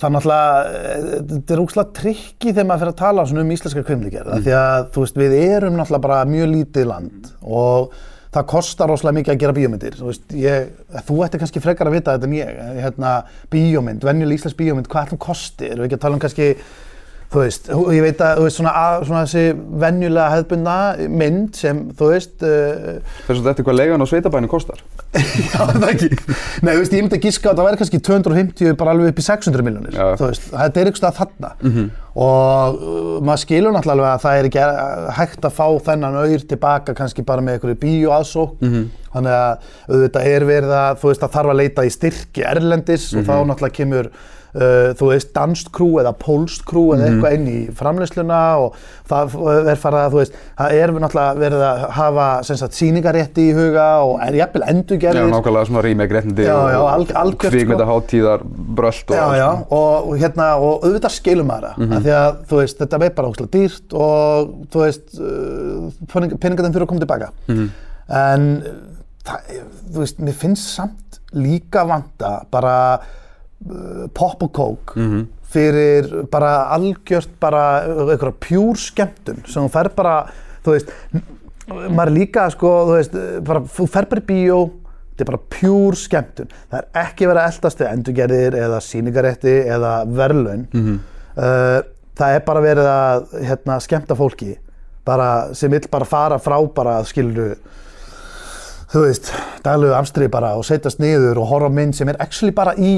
það 0.00 0.08
er 0.08 0.12
náttúrulega, 0.16 0.82
þetta 1.30 1.54
er 1.54 1.62
úkslega 1.62 1.94
trikki 2.00 2.50
þegar 2.50 2.66
maður 2.66 2.82
fyrir 2.82 2.94
að 2.94 3.00
tala 3.02 3.24
um 3.30 3.54
íslenska 3.54 3.84
kveimleikerð. 3.86 4.32
Mm. 4.32 4.44
Því 4.46 4.54
að, 4.58 4.90
þú 4.94 5.04
veist, 5.04 5.20
við 5.22 5.36
erum 5.44 5.78
náttúrulega 5.78 6.06
bara 6.08 6.20
mjög 6.30 6.52
lítið 6.52 6.88
land 6.90 7.30
og 7.46 7.94
það 8.36 8.48
kostar 8.50 8.90
rosalega 8.90 9.18
mikið 9.20 9.34
að 9.34 9.40
gera 9.42 9.56
bíómyndir. 9.56 9.98
Þú 10.00 10.10
veist, 10.10 10.34
ég, 10.36 10.66
þú 11.06 11.20
ætti 11.24 11.40
kannski 11.42 11.62
frekar 11.64 11.90
að 11.90 11.96
vita 11.96 12.16
þetta 12.16 12.28
en 12.28 12.36
ég. 12.36 12.58
Hérna, 12.82 13.12
bíómynd, 13.54 14.04
venjuleg 14.06 14.40
íslensk 14.40 14.58
bíómynd, 14.58 14.90
hvað 14.92 15.08
ætlum 15.08 15.22
kosti? 15.24 15.70
Erum 15.70 15.84
við 15.84 15.88
ekki 15.88 15.98
að 16.00 16.04
tala 16.04 16.19
um 16.19 16.24
kannski, 16.26 16.50
þú 17.36 17.42
veist, 17.44 17.68
og 17.74 17.88
ég 17.92 18.04
veit 18.04 18.20
að, 18.24 18.38
þú 18.38 18.44
veist, 18.46 18.58
svona, 18.60 18.72
að, 18.80 19.02
svona 19.08 19.22
þessi 19.26 19.80
venjulega 19.82 20.32
hefðbundna 20.32 20.76
mynd 21.20 21.58
sem, 21.58 21.82
þú 21.98 22.08
veist, 22.14 22.34
uh, 22.40 23.18
Þess 23.26 23.34
að 23.42 23.48
þetta 23.50 23.62
er 23.62 23.66
hvað 23.68 23.76
leigan 23.76 24.04
á 24.04 24.06
sveitabænu 24.08 24.50
kostar. 24.50 24.80
Já, 25.52 25.60
það 25.74 25.86
ekki. 25.90 26.08
Nei, 26.16 26.70
þú 26.70 26.78
veist, 26.80 26.96
ég 26.96 27.04
myndi 27.04 27.18
að 27.18 27.26
gíska 27.26 27.52
að 27.52 27.60
það 27.60 27.68
væri 27.68 27.80
kannski 27.82 28.00
250 28.08 28.78
bara 28.80 28.94
alveg 28.96 29.12
upp 29.12 29.20
í 29.20 29.26
600 29.26 29.66
miljónir. 29.66 29.98
Þú 30.16 30.30
veist, 30.30 30.46
þetta 30.52 30.82
er 30.82 30.90
eitthvað 30.92 31.18
þarna. 31.20 31.52
Og 32.16 32.78
uh, 32.80 33.08
maður 33.20 33.42
skilur 33.42 33.74
náttúrulega 33.76 34.14
að 34.14 34.22
það 34.24 34.38
er 34.40 34.48
ekki 34.48 34.62
uh, 34.64 35.10
hægt 35.18 35.48
að 35.48 35.56
fá 35.58 35.66
þennan 35.90 36.16
auður 36.22 36.46
tilbaka 36.54 36.94
kannski 36.96 37.26
bara 37.28 37.44
með 37.44 37.58
einhverju 37.58 37.80
bíóaðsók. 37.84 38.56
Þannig 39.16 39.32
að 39.32 39.68
auðvitað 39.90 40.30
er 40.32 40.44
verið 40.48 40.72
að, 40.76 40.96
þú 41.02 41.10
veist, 41.12 41.22
að 41.24 41.36
þarf 41.36 41.52
að 41.52 41.60
leita 41.60 41.84
í 41.84 41.92
styrki 41.92 42.42
erlendis 42.44 43.06
og 43.16 43.28
þá 43.28 43.36
náttúrulega 43.48 43.76
kemur 43.76 44.10
Uh, 44.56 44.94
þú 44.97 45.11
veist, 45.11 45.35
danskt 45.37 45.69
krú 45.75 45.87
eða 46.00 46.14
pólst 46.17 46.62
krú 46.64 46.87
eða 46.94 47.11
eitthvað 47.11 47.35
inn 47.37 47.49
í 47.50 47.56
framleysluna 47.76 48.38
og 48.62 48.76
það 49.05 49.35
er 49.69 49.81
farið 49.82 49.99
að, 50.00 50.14
þú 50.14 50.20
veist, 50.23 50.38
það 50.56 50.76
er 50.79 50.93
náttúrulega 50.94 51.41
verið 51.43 51.64
að 51.67 51.82
hafa 51.99 52.29
síningarétti 52.79 53.44
í 53.50 53.56
huga 53.58 53.88
og 54.06 54.14
er 54.25 54.38
jafnvel 54.38 54.62
Já, 54.64 54.70
endurgerðir 54.73 55.29
nákvæmlega 55.35 55.69
svona 55.69 55.82
rýmegrettindi 55.85 56.47
Já, 56.47 56.55
já, 56.73 56.79
og 56.81 57.05
sko. 57.11 57.50
kvikmyndaháttíðar, 57.53 58.47
brölt 58.81 59.12
og 59.12 59.19
Já, 59.19 59.23
allt 59.26 59.37
já, 59.37 59.44
svona. 59.50 59.69
og, 59.81 60.08
og 60.08 60.25
hérna, 60.25 60.49
og 60.56 60.88
auðvitað 60.88 61.17
skilum 61.19 61.53
maður 61.53 61.69
það, 61.69 61.93
af 61.99 62.06
því 62.06 62.17
að, 62.23 62.41
þú 62.49 62.62
veist, 62.62 62.81
þetta 62.81 63.03
er 63.03 63.14
bara 63.20 63.35
óslega 63.35 63.53
dýrt 63.58 63.99
og, 64.06 64.56
þú 64.73 64.85
veist, 64.87 65.06
uh, 65.20 66.17
peningarnir 66.17 66.73
þurfa 66.73 66.88
að 66.88 66.91
koma 66.94 67.05
tilbaka. 67.05 67.31
En, 68.25 68.49
það, 69.26 69.55
þú 69.93 70.06
veist, 70.06 70.25
mér 70.25 70.41
finnst 70.47 70.73
samt 70.73 71.20
líka 71.37 71.85
vanta 71.85 72.38
bara 72.53 72.76
pop 74.14 74.43
og 74.43 74.53
kók 74.53 74.93
fyrir 75.49 76.26
bara 76.31 76.67
algjört 76.75 77.31
bara 77.41 77.62
einhverja 77.87 78.35
pjúr 78.41 78.76
skemmtun 78.76 79.38
sem 79.47 79.62
þú 79.62 79.70
fer 79.73 79.88
bara, 79.97 80.17
þú 80.64 80.75
veist, 80.75 80.91
maður 81.70 82.12
líka, 82.12 82.50
sko, 82.53 82.73
þú 82.88 82.97
veist, 82.99 83.17
bara, 83.47 83.62
þú 83.76 83.87
fer 83.91 84.08
bara 84.11 84.20
í 84.23 84.26
bíó, 84.26 84.58
þetta 85.14 85.25
er 85.25 85.31
bara 85.31 85.41
pjúr 85.56 85.97
skemmtun. 85.97 86.50
Það 86.70 86.79
er 86.82 87.06
ekki 87.06 87.26
verið 87.31 87.43
að 87.43 87.55
eldast 87.55 87.81
við 87.81 87.91
endurgerðir 87.93 88.58
eða 88.61 88.81
síningarétti 88.85 89.55
eða 89.76 89.93
verðlaun. 90.19 90.67
Uh, 91.37 91.81
það 92.17 92.37
er 92.37 92.44
bara 92.47 92.61
verið 92.64 92.91
að 92.91 93.26
hérna, 93.47 93.81
skemmta 93.81 94.17
fólki 94.17 94.56
bara, 95.06 95.55
sem 95.55 95.70
vill 95.70 95.87
bara 95.91 96.05
fara 96.08 96.38
frá 96.43 96.56
bara 96.75 96.99
skiluru 97.06 97.55
þú 98.92 99.02
veist, 99.02 99.32
daglegu 99.66 99.94
amstri 99.96 100.28
bara 100.30 100.52
og 100.58 100.66
setjast 100.66 101.00
niður 101.02 101.40
og 101.42 101.48
horfa 101.50 101.70
mynd 101.74 101.96
sem 101.98 102.10
er 102.12 102.20
actually 102.22 102.54
bara 102.54 102.76
í 102.78 102.92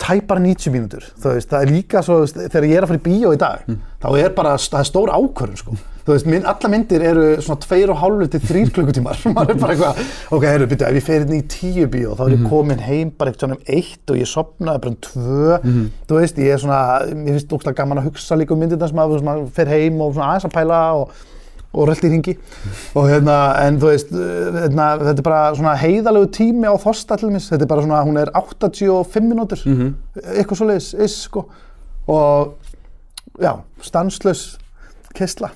tæpar 0.00 0.40
90 0.40 0.72
mínútur 0.72 1.04
þú 1.20 1.34
veist, 1.34 1.50
það 1.50 1.66
er 1.66 1.74
líka 1.74 2.02
svo, 2.06 2.22
veist, 2.22 2.38
þegar 2.46 2.70
ég 2.70 2.78
er 2.78 2.86
að 2.86 2.92
fara 2.94 3.02
í 3.02 3.04
bíó 3.04 3.34
í 3.36 3.42
dag 3.42 3.68
þá 4.00 4.08
er 4.22 4.32
bara, 4.36 4.56
það 4.60 4.80
er 4.80 4.88
stór 4.88 5.12
ákvörðun 5.12 5.60
sko. 5.60 5.76
Þú 6.06 6.14
veist, 6.14 6.26
minn, 6.30 6.44
alla 6.46 6.68
myndir 6.70 7.02
eru 7.02 7.22
svona 7.42 7.58
2,5 7.64 8.28
til 8.30 8.42
3 8.46 8.60
klukkutímar. 8.76 9.22
Maður 9.34 9.56
er 9.56 9.58
bara 9.58 9.74
eitthvað, 9.74 10.02
ok, 10.36 10.44
heyrðu, 10.46 10.68
byrju, 10.70 10.86
ef 10.86 10.98
ég 11.00 11.06
fer 11.08 11.24
inn 11.24 11.32
í 11.34 11.40
10 11.50 11.88
bíó 11.90 12.12
þá 12.14 12.22
er 12.28 12.34
ég 12.36 12.44
komin 12.46 12.84
heim 12.86 13.10
bara 13.18 13.32
eitthvað 13.32 13.56
um 13.56 13.64
1 13.66 14.12
og 14.14 14.20
ég 14.20 14.30
sopnaði 14.30 14.84
bara 14.84 14.92
um 14.92 15.00
2 15.08 15.86
þú 16.06 16.20
veist, 16.20 16.38
ég 16.38 16.54
er 16.54 16.62
svona, 16.62 16.82
mér 17.10 17.40
finnst 17.40 17.56
ógslag 17.58 17.78
gaman 17.80 18.02
að 18.04 18.12
hugsa 18.12 18.38
líka 18.38 18.54
um 18.54 18.62
myndirna 18.62 18.86
sem 18.92 19.02
að, 19.02 19.10
þú 19.10 19.18
veist, 19.18 19.26
maður 19.26 19.50
fer 19.58 19.72
heim 19.74 19.98
og 20.04 20.14
svona 20.14 20.30
aðeins 20.30 20.46
að 20.46 20.54
pæla 20.60 20.82
og 21.00 21.24
og 21.76 21.88
röllt 21.90 22.04
í 22.08 22.10
ringi 22.12 22.34
og 22.96 23.06
hérna, 23.10 23.36
en 23.66 23.76
þú 23.82 23.90
veist, 23.92 24.10
hérna, 24.16 24.86
þetta 25.02 25.20
er 25.20 25.26
bara 25.28 25.42
svona 25.58 25.74
heiðalegu 25.78 26.30
tími 26.38 26.66
á 26.66 26.74
þosta 26.80 27.18
til 27.20 27.28
dæmis, 27.30 27.50
þetta 27.52 27.66
er 27.68 27.72
bara 27.74 27.84
svona, 27.84 28.00
hún 28.08 28.20
er 28.22 28.32
85 28.34 29.28
mínútur, 29.28 29.62
eitthvað 30.32 30.62
svoleiðis, 30.62 30.88
is, 31.04 31.18
sko, 31.28 31.44
og 32.08 32.56
já, 33.42 33.52
stanslaus 33.84 34.46
kistla. 35.16 35.52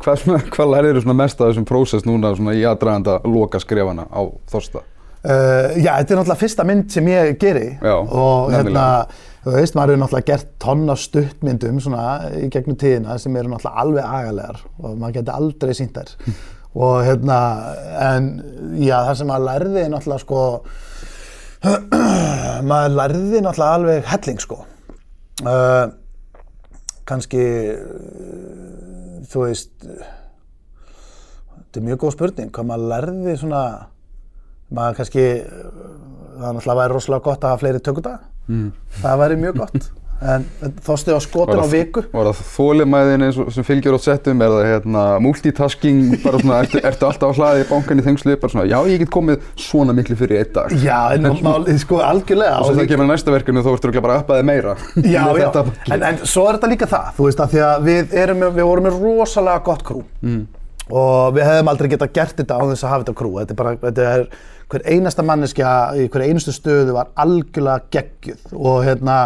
Hvað, 0.00 0.20
svona- 0.22 0.44
hvað 0.48 0.70
lærið 0.72 1.02
svona 1.02 1.16
mest 1.18 1.40
af 1.40 1.50
þessum 1.50 1.66
prósess 1.68 2.06
núna 2.08 2.30
svona 2.36 2.54
í 2.56 2.62
aðdraganda 2.64 3.18
loka 3.28 3.58
skrefana 3.60 4.06
á 4.08 4.20
Þorsta? 4.50 4.80
Uh, 5.18 5.74
já, 5.82 5.92
þetta 5.98 6.14
er 6.14 6.18
náttúrulega 6.20 6.38
fyrsta 6.40 6.64
mynd 6.64 6.92
sem 6.94 7.08
ég 7.10 7.34
geri. 7.42 7.66
Já, 7.82 7.96
og 7.98 8.52
hérna, 8.54 8.62
nefnilega. 8.62 9.06
Þú 9.44 9.54
veist, 9.54 9.76
maður 9.76 9.94
hefur 9.94 10.02
náttúrulega 10.02 10.28
gert 10.32 10.52
tonna 10.62 10.96
stuttmyndum 10.98 11.80
svona 11.82 12.04
í 12.38 12.48
gegnum 12.52 12.78
tíðina 12.80 13.18
sem 13.22 13.36
eru 13.38 13.52
náttúrulega 13.52 13.84
alveg 13.84 14.12
agalegar 14.18 14.62
og 14.78 14.96
maður 14.98 15.18
geti 15.18 15.34
aldrei 15.34 15.74
sínt 15.78 15.98
þær. 15.98 16.14
Og 16.78 16.98
hérna, 17.06 17.38
en 18.10 18.28
já, 18.78 18.96
það 19.08 19.14
sem 19.20 19.30
maður 19.32 19.48
lærði 19.48 19.84
er 19.84 19.92
náttúrulega 19.94 20.24
sko 20.24 20.42
maður 22.70 22.96
lærði 22.98 23.42
náttúrulega 23.42 23.78
alveg 23.78 24.12
helling 24.12 24.42
sko. 24.44 24.60
Uh, 25.38 25.86
kannski 27.08 27.44
uh, 27.72 29.20
þú 29.28 29.44
veist 29.44 29.74
þetta 31.68 31.80
er 31.80 31.86
mjög 31.86 32.00
góð 32.02 32.14
spurning 32.16 32.50
hvað 32.54 32.68
maður 32.70 32.90
lærði 32.92 33.36
svona 33.38 33.62
maður 34.74 34.98
kannski 34.98 35.24
það 35.44 36.48
er 36.48 36.56
náttúrulega 36.56 36.78
væri 36.80 36.94
rosalega 36.94 37.26
gott 37.28 37.44
að 37.44 37.54
hafa 37.54 37.62
fleiri 37.62 37.82
tökudaga 37.84 38.18
mm. 38.48 38.66
það 39.02 39.22
væri 39.22 39.40
mjög 39.44 39.62
gott. 39.62 39.92
En 40.18 40.42
þóstu 40.82 41.14
á 41.14 41.20
skotin 41.22 41.60
á 41.62 41.66
viku. 41.70 42.02
Var 42.10 42.28
það 42.32 43.36
og 43.44 43.52
sem 43.54 43.66
fylgjur 43.66 43.94
á 43.94 44.00
settum, 44.02 44.40
er 44.42 44.50
það 44.50 44.64
hérna 44.66 45.02
multitasking, 45.22 46.16
bara 46.24 46.40
svona, 46.42 46.56
ertu, 46.64 46.80
ertu 46.90 47.06
alltaf 47.06 47.30
á 47.30 47.38
hlaði 47.38 47.62
í 47.62 47.68
bankan 47.68 48.02
í 48.02 48.04
þengslu, 48.06 48.34
bara 48.42 48.50
svona, 48.50 48.66
já 48.66 48.78
ég 48.90 49.04
get 49.04 49.12
komið 49.14 49.46
svona 49.62 49.94
miklu 49.94 50.18
fyrir 50.18 50.42
einn 50.42 50.50
dag. 50.56 50.74
já, 50.74 51.14
en 51.14 51.30
mál, 51.46 51.68
sko 51.78 52.02
algjörlega 52.02 52.58
Og 52.58 52.72
svo 52.72 52.76
það 52.80 52.90
kemur 52.90 53.10
næsta 53.12 53.34
verkefni 53.36 53.62
þá 53.62 53.70
ertu 53.76 53.90
örugglega 53.90 54.06
bara 54.08 54.18
að 54.18 54.24
uppa 54.24 54.40
þig 54.40 54.50
meira. 54.50 54.74
Já, 55.06 55.24
já, 55.38 55.48
en, 55.94 56.06
en 56.10 56.20
svo 56.26 56.48
er 56.48 56.58
þetta 56.58 56.74
líka 56.74 56.90
það, 56.90 57.14
þú 57.14 57.30
veist, 57.30 57.46
að 57.46 57.54
því 57.54 57.64
að 57.68 57.88
við, 57.92 58.20
erum, 58.26 58.46
við 58.58 58.70
vorum 58.72 58.90
með 58.90 59.00
rosalega 59.06 59.66
gott 59.70 59.86
krú 59.86 60.02
mm. 60.26 60.44
og 60.90 61.38
við 61.38 61.46
hefðum 61.46 61.74
aldrei 61.76 61.92
getað 61.94 62.14
gert 62.18 62.42
þetta 62.42 62.58
á 62.58 62.62
þess 62.72 62.82
að 62.82 62.96
hafa 62.96 63.06
þetta 63.06 63.18
krú, 63.22 63.34
þetta 63.38 63.54
er 63.54 63.62
bara, 63.62 63.78
þetta 63.86 64.12
er 64.16 64.30
hver 64.68 64.84
einasta 64.84 65.24
manneskja 65.24 65.72
í 65.96 66.08
hver 66.12 66.26
einustu 66.28 66.52
stöðu 66.52 66.96
var 66.96 67.12
algjörlega 67.16 67.88
geggjuð 67.94 68.56
og 68.58 68.80
hérna, 68.86 69.18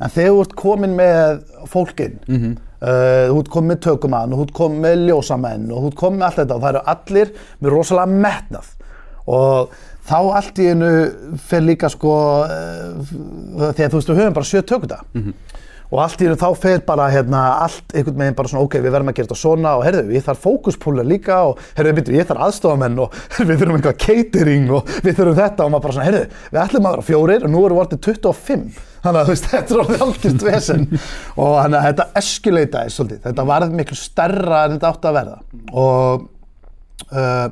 en 0.00 0.12
þegar 0.14 0.34
þú 0.34 0.42
ert 0.44 0.58
komin 0.64 0.98
með 0.98 1.40
fólkinn, 1.70 2.18
mm 2.26 2.58
þú 2.80 3.40
ert 3.42 3.50
komin 3.52 3.74
með 3.74 3.80
tökumann 3.84 4.30
og 4.32 4.38
þú 4.38 4.44
ert 4.46 4.52
komin 4.56 4.78
með 4.80 5.02
ljósamenn 5.10 5.66
og 5.68 5.82
þú 5.82 5.88
ert 5.90 5.96
komin 6.00 6.20
með 6.20 6.26
allt 6.30 6.38
þetta 6.40 6.54
og 6.54 6.62
það 6.62 6.70
eru 6.70 6.80
allir 6.92 7.32
með 7.60 7.74
rosalega 7.74 8.20
metnað. 8.24 8.70
Og 9.30 9.74
þá 10.08 10.16
allt 10.40 10.60
í 10.62 10.68
einu 10.72 10.90
fer 11.50 11.64
líka 11.66 11.90
sko 11.92 12.14
uh, 12.46 13.66
að 13.68 13.82
þú 13.82 13.98
veist 13.98 14.12
við 14.12 14.22
höfum 14.22 14.38
bara 14.38 14.48
sjö 14.48 14.62
tökuta 14.64 15.02
og 15.90 16.02
allt 16.04 16.22
í 16.22 16.28
raun 16.28 16.40
þá 16.40 16.48
fer 16.62 16.82
bara 16.86 17.08
hérna 17.10 17.44
allt 17.64 17.94
einhvern 17.94 18.20
veginn 18.22 18.36
bara 18.38 18.52
svona 18.52 18.66
ok, 18.66 18.76
við 18.78 18.94
verðum 18.94 19.10
að 19.12 19.18
gera 19.18 19.28
þetta 19.30 19.40
svona 19.40 19.72
og 19.78 19.86
herðu, 19.86 20.04
ég 20.14 20.26
þarf 20.26 20.44
fókuspúlar 20.46 21.08
líka 21.08 21.40
og 21.48 21.64
herðu, 21.78 21.96
byrju, 21.98 22.18
ég 22.20 22.28
þarf 22.28 22.44
aðstofamenn 22.46 23.00
og 23.02 23.16
við 23.48 23.56
þurfum 23.56 23.80
einhvað 23.80 23.98
catering 24.04 24.70
og 24.76 24.94
við 25.02 25.18
þurfum 25.18 25.40
þetta 25.40 25.66
og 25.66 25.74
maður 25.74 25.86
bara 25.88 25.98
svona, 25.98 26.08
herðu, 26.10 26.44
við 26.52 26.62
ætlum 26.64 26.86
að 26.86 26.96
vera 26.96 27.08
fjórir 27.10 27.48
og 27.48 27.52
nú 27.54 27.64
erum 27.66 27.80
við 27.80 27.84
orðið 27.86 28.04
25 28.06 28.86
þannig 29.00 29.20
að 29.20 29.30
þú 29.30 29.34
veist, 29.34 29.48
þetta 29.54 29.74
er 29.74 29.82
orðið 29.84 30.04
algjörst 30.06 30.44
vesen. 30.46 30.86
Og 31.36 31.56
þannig 31.56 31.78
að 31.78 31.88
þetta 31.88 32.06
eskuleitaði 32.20 32.94
svolítið, 32.94 33.22
þetta 33.26 33.48
varð 33.50 33.74
miklu 33.78 33.98
stærra 33.98 34.62
en 34.66 34.76
þetta 34.76 34.92
átti 34.92 35.10
að 35.10 35.18
verða. 35.18 35.38
Og 35.80 36.26
uh, 37.16 37.46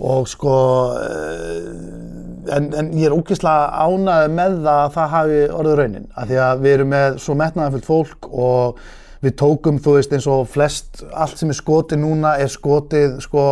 og 0.00 0.28
sko 0.30 0.54
uh, 0.96 2.20
en, 2.56 2.70
en 2.72 2.88
ég 2.96 3.08
er 3.08 3.16
ógeðslega 3.16 3.84
ánægð 3.84 4.32
með 4.38 4.56
það 4.64 4.78
að 4.78 4.94
það 4.96 5.12
hafi 5.16 5.42
orðið 5.58 5.76
raunin. 5.80 6.08
Af 6.14 6.30
því 6.30 6.40
að 6.46 6.64
við 6.64 6.76
erum 6.76 6.90
með 6.94 7.20
svo 7.24 7.36
metnaðarfullt 7.40 7.88
fólk 7.88 8.30
og 8.30 8.80
við 9.20 9.36
tókum 9.42 9.82
þú 9.82 9.98
veist 9.98 10.16
eins 10.16 10.30
og 10.30 10.48
flest 10.48 11.04
allt 11.12 11.36
sem 11.36 11.52
er 11.52 11.58
skotið 11.58 12.00
núna 12.00 12.38
er 12.40 12.48
skotið 12.50 13.20
sko 13.26 13.44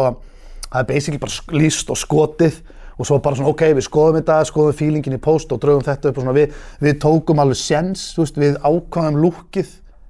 það 0.68 0.80
er 0.80 0.88
basically 0.88 1.20
bara 1.20 1.60
lýst 1.60 1.92
og 1.92 2.00
skotið. 2.00 2.60
Og 2.98 3.06
svo 3.06 3.20
bara 3.22 3.38
svona 3.38 3.52
ok, 3.52 3.62
við 3.78 3.84
skoðum 3.86 4.16
þetta, 4.18 4.40
skoðum 4.48 4.74
feelingin 4.74 5.14
í 5.14 5.20
post 5.22 5.52
og 5.54 5.60
draugum 5.62 5.84
þetta 5.86 6.10
upp 6.10 6.16
og 6.18 6.24
svona. 6.24 6.34
Við, 6.34 6.56
við 6.82 6.96
tókum 7.04 7.38
alveg 7.38 7.60
sjens, 7.60 8.08
þú 8.16 8.24
veist, 8.24 8.40
við 8.42 8.56
ákvæðum 8.58 9.20
lúkið 9.22 9.68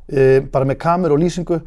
e, 0.08 0.22
bara 0.48 0.68
með 0.70 0.78
kameru 0.86 1.18
og 1.18 1.20
lýsingu 1.20 1.58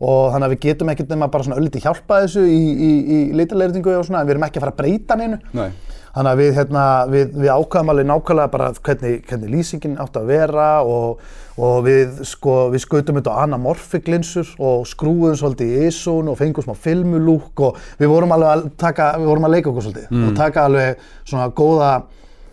og 0.00 0.32
þannig 0.32 0.46
að 0.46 0.54
við 0.54 0.62
getum 0.66 0.92
ekkert 0.92 1.12
nema 1.14 1.28
bara 1.32 1.46
svona 1.46 1.60
ölliti 1.60 1.80
hjálpa 1.84 2.22
þessu 2.24 2.44
í, 2.44 2.62
í, 2.88 2.90
í 3.16 3.18
leitarleiritingu 3.36 3.94
og 3.96 4.08
svona 4.08 4.22
en 4.22 4.28
við 4.28 4.36
erum 4.36 4.48
ekki 4.48 4.60
að 4.60 4.66
fara 4.66 4.74
að 4.74 4.82
breyta 4.82 5.16
neinu 5.20 5.38
Nei. 5.56 5.70
Þannig 6.16 6.32
að 6.32 6.38
við, 6.40 6.50
hérna, 6.56 6.82
við, 7.12 7.32
við 7.36 7.50
ákvæðum 7.52 7.90
alveg 7.92 8.06
nákvæmlega 8.08 8.52
bara 8.54 8.68
hvernig, 8.86 9.16
hvernig 9.28 9.50
lýsingin 9.52 9.98
átti 10.00 10.20
að 10.22 10.30
vera 10.30 10.68
og, 10.88 11.18
og 11.60 11.74
við, 11.84 12.22
sko, 12.24 12.54
við 12.72 12.82
skautum 12.86 13.18
þetta 13.18 13.34
á 13.36 13.42
anamorphic 13.42 14.08
linsur 14.08 14.54
og 14.56 14.86
skrúðum 14.88 15.36
svolítið 15.36 15.74
í 15.74 15.90
ISO-n 15.90 16.32
og 16.32 16.38
fengum 16.40 16.64
smá 16.64 16.72
filmulúk 16.86 17.60
og 17.68 17.76
við 18.00 18.12
vorum 18.14 18.32
alveg 18.32 18.48
að, 18.54 18.64
taka, 18.80 19.10
vorum 19.20 19.44
að 19.44 19.58
leika 19.58 19.72
okkur 19.74 19.88
svolítið 19.90 20.24
og 20.24 20.34
taka 20.40 20.64
alveg 20.70 21.04
svona 21.28 21.50
góða 21.60 21.92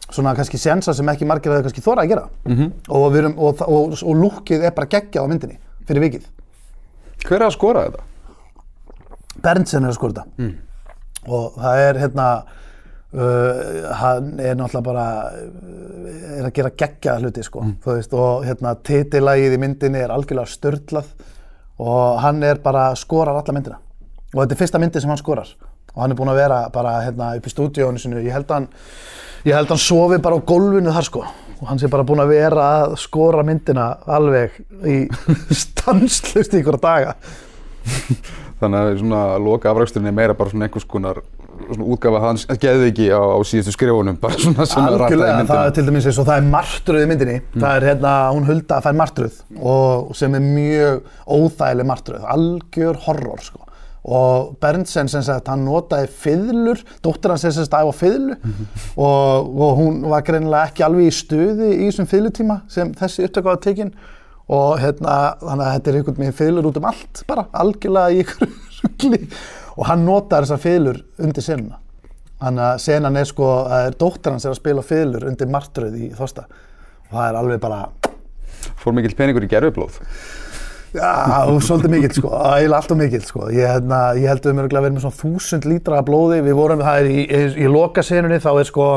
svona 0.10 0.36
kannski 0.36 0.60
sensa 0.60 0.92
sem 0.94 1.16
ekki 1.16 1.26
margir 1.30 1.56
hefur 1.56 1.70
kannski 1.70 1.88
þórað 1.88 2.04
að 2.04 2.12
gera 2.12 2.28
-hmm. 2.44 2.72
og, 2.90 3.06
við 3.14 3.24
erum, 3.24 3.40
og, 3.40 3.64
og, 3.64 3.96
og 4.04 4.24
lúkið 4.28 4.68
er 4.68 4.76
bara 4.76 4.92
geggjað 4.92 5.24
á 5.24 5.32
myndinni 5.32 5.60
fyrir 5.88 6.04
vikið. 6.04 6.28
Hver 7.24 7.40
er 7.40 7.48
að 7.48 7.56
skora 7.56 7.86
þetta? 7.88 8.04
Berntsen 9.44 9.84
er 9.84 9.94
að 9.94 9.98
skora 9.98 10.14
þetta. 10.24 10.52
Og 11.24 11.56
það 11.56 11.84
er 11.88 12.00
hérna 12.02 12.28
uh, 12.44 13.60
hann 14.02 14.32
er 14.44 14.58
náttúrulega 14.60 14.86
bara 14.90 15.06
uh, 15.32 16.40
er 16.40 16.48
að 16.50 16.56
gera 16.58 16.74
geggjaða 16.84 17.24
hluti 17.24 17.46
sko 17.48 17.64
þú 17.84 17.96
veist 17.96 18.16
og 18.18 18.44
hérna 18.48 18.74
titillægið 18.90 19.56
í 19.56 19.62
myndinni 19.64 20.02
er 20.04 20.12
algjörlega 20.12 20.52
störtlað 20.52 21.14
og 21.80 22.20
hann 22.24 22.44
er 22.44 22.60
bara 22.64 22.90
skorar 23.00 23.40
alla 23.40 23.56
myndina. 23.56 23.80
Og 24.34 24.42
þetta 24.42 24.56
er 24.56 24.60
fyrsta 24.60 24.82
myndi 24.82 25.02
sem 25.02 25.12
hann 25.12 25.22
skorar. 25.22 25.50
Og 25.94 26.02
hann 26.02 26.12
er 26.12 26.18
búinn 26.18 26.32
að 26.34 26.42
vera 26.42 26.60
bara 26.74 26.98
hérna 27.06 27.34
upp 27.38 27.48
í 27.48 27.54
stúdíónu 27.54 28.02
sinu 28.02 28.22
ég 28.24 28.34
held 28.34 28.50
að 28.50 28.60
hann 28.60 28.70
ég 29.44 29.56
held 29.56 29.68
að 29.68 29.76
hann 29.76 29.84
sofi 29.84 30.20
bara 30.24 30.38
á 30.40 30.48
gólfinu 30.48 30.94
þar 30.96 31.08
sko 31.08 31.24
og 31.64 31.70
hann 31.72 31.80
sé 31.82 31.88
bara 31.92 32.04
búinn 32.08 32.22
að 32.24 32.34
vera 32.36 32.68
að 32.84 32.98
skora 33.00 33.44
myndina 33.48 33.88
alveg 34.12 34.60
í 34.84 34.98
stanslust 35.64 36.54
í 36.54 36.62
ykkur 36.62 36.78
daga 36.84 37.16
Þannig 38.64 38.80
að 38.80 39.00
svona 39.02 39.22
loka 39.44 39.72
afræksturinn 39.74 40.08
er 40.12 40.16
meira 40.16 40.36
bara 40.40 40.52
svona 40.54 40.68
einhvers 40.70 40.86
konar 40.88 41.18
svona 41.64 41.88
útgafa 41.96 42.22
hans 42.24 42.46
geðviki 42.62 43.10
á, 43.12 43.20
á 43.20 43.40
síðustu 43.48 43.74
skrifunum 43.76 44.16
bara 44.22 44.38
svona 44.40 44.68
sem 44.70 44.86
er 44.86 44.94
rættaði 45.02 45.18
Algjörlega, 45.18 45.34
það 45.34 45.42
myndina. 45.42 45.66
er 45.68 45.76
til 45.76 45.86
dæmis 45.90 46.08
eins 46.08 46.20
og 46.22 46.28
það 46.30 46.40
er 46.40 46.48
martröð 46.54 47.04
í 47.04 47.10
myndinni. 47.12 47.36
Það 47.58 47.76
er 47.80 47.88
hérna, 47.90 48.14
hún 48.36 48.48
Hulda 48.48 48.80
fær 48.86 48.98
martröð 49.02 49.42
og 49.74 50.14
sem 50.20 50.38
er 50.40 50.46
mjög 50.48 51.12
óþægileg 51.38 51.90
martröð, 51.92 52.26
algjör 52.36 53.02
horror 53.08 53.44
sko. 53.44 53.68
Og 54.04 54.58
Berntsen 54.60 55.08
sem 55.08 55.22
sagt, 55.24 55.48
hann 55.48 55.64
notaði 55.64 56.10
fiðlur, 56.12 56.82
dóttir 57.06 57.32
hans 57.32 57.46
sem 57.46 57.54
sagt 57.56 57.76
æfa 57.78 57.94
fiðlu 57.96 58.36
og, 59.00 59.54
og 59.56 59.78
hún 59.80 60.02
var 60.12 60.26
greinilega 60.28 60.72
ekki 60.72 60.84
alveg 60.84 61.08
í 61.08 61.14
stuði 61.16 61.70
í 61.78 61.86
þessum 61.86 62.10
fiðlutíma 62.12 62.58
sem 62.72 62.92
þessi 63.00 63.24
upptöku 63.30 63.48
var 63.48 63.62
tekin 63.64 63.94
og 64.52 64.76
hérna, 64.82 65.38
þannig 65.40 65.66
að 65.66 65.74
þetta 65.78 65.90
er 65.90 66.00
einhvern 66.02 66.20
veginn 66.20 66.38
fiðlur 66.42 66.68
út 66.68 66.82
um 66.82 66.90
allt 66.92 67.24
bara, 67.30 67.48
algjörlega 67.56 68.12
í 68.12 68.26
einhverju 68.26 68.52
rugli 68.84 69.22
og 69.78 69.88
hann 69.88 70.04
notar 70.04 70.44
þessar 70.44 70.64
fiðlur 70.66 71.04
undir 71.24 71.46
senuna. 71.48 71.80
Þannig 72.44 72.66
að 72.68 72.82
senan 72.84 73.18
er 73.22 73.30
sko, 73.30 73.50
það 73.72 73.88
er 73.88 74.00
dóttir 74.04 74.36
hans 74.36 74.46
er 74.46 74.52
að 74.52 74.60
spila 74.60 74.84
fiðlur 74.84 75.30
undir 75.32 75.48
martröð 75.48 75.96
í 75.96 76.12
Þorsta 76.18 76.50
og 76.52 77.14
það 77.14 77.28
er 77.30 77.40
alveg 77.40 77.64
bara, 77.64 77.86
Fór 78.80 78.96
mikill 78.96 79.16
peningur 79.16 79.46
í 79.46 79.52
gerfublóð. 79.52 80.00
Já, 80.94 81.10
svolítið 81.66 81.92
mikill 81.94 82.14
sko, 82.18 82.32
eiginlega 82.38 82.80
alltaf 82.80 83.00
mikill 83.00 83.26
sko. 83.26 83.48
Ég, 83.54 83.66
hérna, 83.68 84.00
ég 84.20 84.30
held 84.32 84.46
við 84.46 84.54
erum 84.54 84.62
að 84.64 84.78
vera 84.78 84.94
með 84.94 85.06
svona 85.06 85.20
þúsund 85.20 85.68
lítra 85.70 86.00
af 86.00 86.08
blóði, 86.08 86.40
við 86.46 86.58
vorum, 86.60 86.84
það 86.86 87.02
er 87.02 87.10
í, 87.10 87.24
í, 87.26 87.42
í 87.66 87.72
lokasenunni 87.72 88.40
þá 88.44 88.50
er 88.54 88.70
sko, 88.70 88.88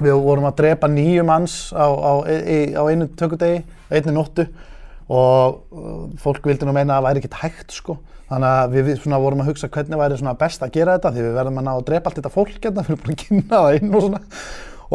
við 0.00 0.22
vorum 0.24 0.48
að 0.48 0.58
drepa 0.62 0.90
nýju 0.90 1.26
manns 1.28 1.56
á, 1.76 1.86
á, 1.86 2.12
í, 2.26 2.60
á 2.72 2.82
einu 2.88 3.10
tökudegi, 3.20 3.62
einni 3.92 4.16
nóttu 4.16 4.48
og 5.10 5.60
uh, 5.74 6.02
fólk 6.22 6.44
vildi 6.46 6.66
nú 6.68 6.72
meina 6.74 6.96
að 6.96 7.00
það 7.00 7.06
væri 7.08 7.22
ekkert 7.22 7.40
hægt 7.42 7.74
sko. 7.74 7.98
Þannig 8.30 8.50
að 8.50 8.74
við, 8.76 8.90
svona 9.02 9.18
vorum 9.18 9.40
að 9.42 9.48
hugsa 9.50 9.68
hvernig 9.74 9.98
væri 9.98 10.18
svona 10.20 10.36
best 10.38 10.62
að 10.62 10.76
gera 10.76 10.94
þetta 10.96 11.10
því 11.16 11.24
við 11.24 11.38
verðum 11.40 11.56
að 11.58 11.64
ná 11.66 11.70
að 11.72 11.86
drepa 11.88 12.10
allt 12.10 12.20
þetta 12.20 12.30
fólk 12.30 12.60
hérna, 12.62 12.84
við 12.86 12.92
erum 12.92 13.00
búin 13.02 13.16
að 13.16 13.24
kynna 13.24 13.48
það 13.56 13.78
inn 13.80 13.90
og 13.90 14.04
svona. 14.04 14.20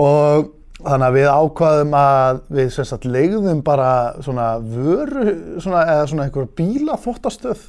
Og 0.06 0.46
þannig 0.84 1.08
að 1.08 1.16
við 1.16 1.30
ákvaðum 1.32 1.94
að 1.98 2.40
við 2.58 2.72
sagt 2.76 3.06
leigðum 3.08 3.62
bara 3.66 3.90
svona 4.26 4.48
vöru, 4.60 5.26
svona, 5.64 5.86
eða 5.94 6.08
svona 6.12 6.26
einhver 6.28 6.50
bíla 6.58 6.98
þvottastöð 7.04 7.62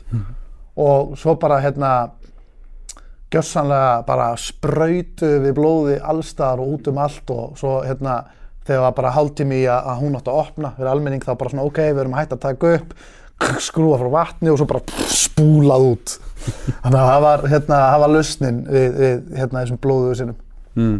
og 0.76 1.14
svo 1.18 1.36
bara 1.40 1.60
hérna 1.64 1.92
gjörsanlega 3.32 4.06
bara 4.06 4.32
sprautu 4.38 5.30
við 5.42 5.54
blóði 5.56 6.00
allstaðar 6.02 6.62
og 6.62 6.74
út 6.76 6.90
um 6.90 6.98
allt 7.02 7.30
og 7.34 7.56
svo 7.58 7.78
hérna 7.86 8.24
þegar 8.66 8.82
var 8.88 8.96
bara 8.98 9.14
hálftími 9.14 9.60
í 9.62 9.66
að, 9.70 9.90
að 9.92 10.00
hún 10.02 10.18
átti 10.18 10.32
að 10.32 10.40
opna 10.42 10.72
fyrir 10.76 10.90
almenning 10.90 11.22
þá 11.22 11.32
bara 11.38 11.52
svona 11.52 11.66
ok, 11.66 11.80
við 11.86 12.02
erum 12.02 12.16
að 12.16 12.22
hætta 12.24 12.38
að 12.38 12.44
taka 12.48 12.72
upp 12.78 12.94
skrúa 13.60 13.98
frá 14.00 14.10
vatni 14.10 14.50
og 14.50 14.58
svo 14.58 14.66
bara 14.70 15.06
spúlað 15.12 15.86
út. 15.90 16.14
Þannig 16.82 17.00
að 17.00 17.10
það 17.10 17.20
var 17.26 17.44
hérna, 17.52 17.80
það 17.90 18.02
var 18.02 18.12
lausnin 18.14 18.62
við, 18.70 18.86
við 18.96 19.36
hérna 19.40 19.62
þessum 19.62 19.80
blóðuðu 19.84 20.18
sinum 20.22 20.42
Mm. 20.76 20.98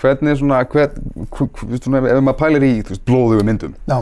Hvernig 0.00 0.38
svona, 0.40 0.62
hvern, 0.66 0.96
hv- 1.30 1.50
hv- 1.60 1.80
svona, 1.84 2.00
ef 2.10 2.20
maður 2.26 2.38
pælir 2.42 2.64
í 2.66 2.72
blóðugu 3.06 3.44
myndum, 3.46 3.74
Já, 3.88 3.98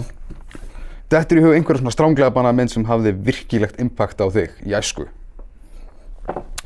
þetta 1.13 1.35
er 1.37 1.41
í 1.41 1.45
hug 1.45 1.57
einhverja 1.59 1.83
svona 1.83 1.93
stránglega 1.97 2.31
banna 2.33 2.53
mynd 2.57 2.73
sem 2.73 2.85
hafði 2.89 3.13
virkilegt 3.27 3.81
impact 3.83 4.21
á 4.25 4.27
þig 4.33 4.51
í 4.65 4.73
æsku. 4.79 5.05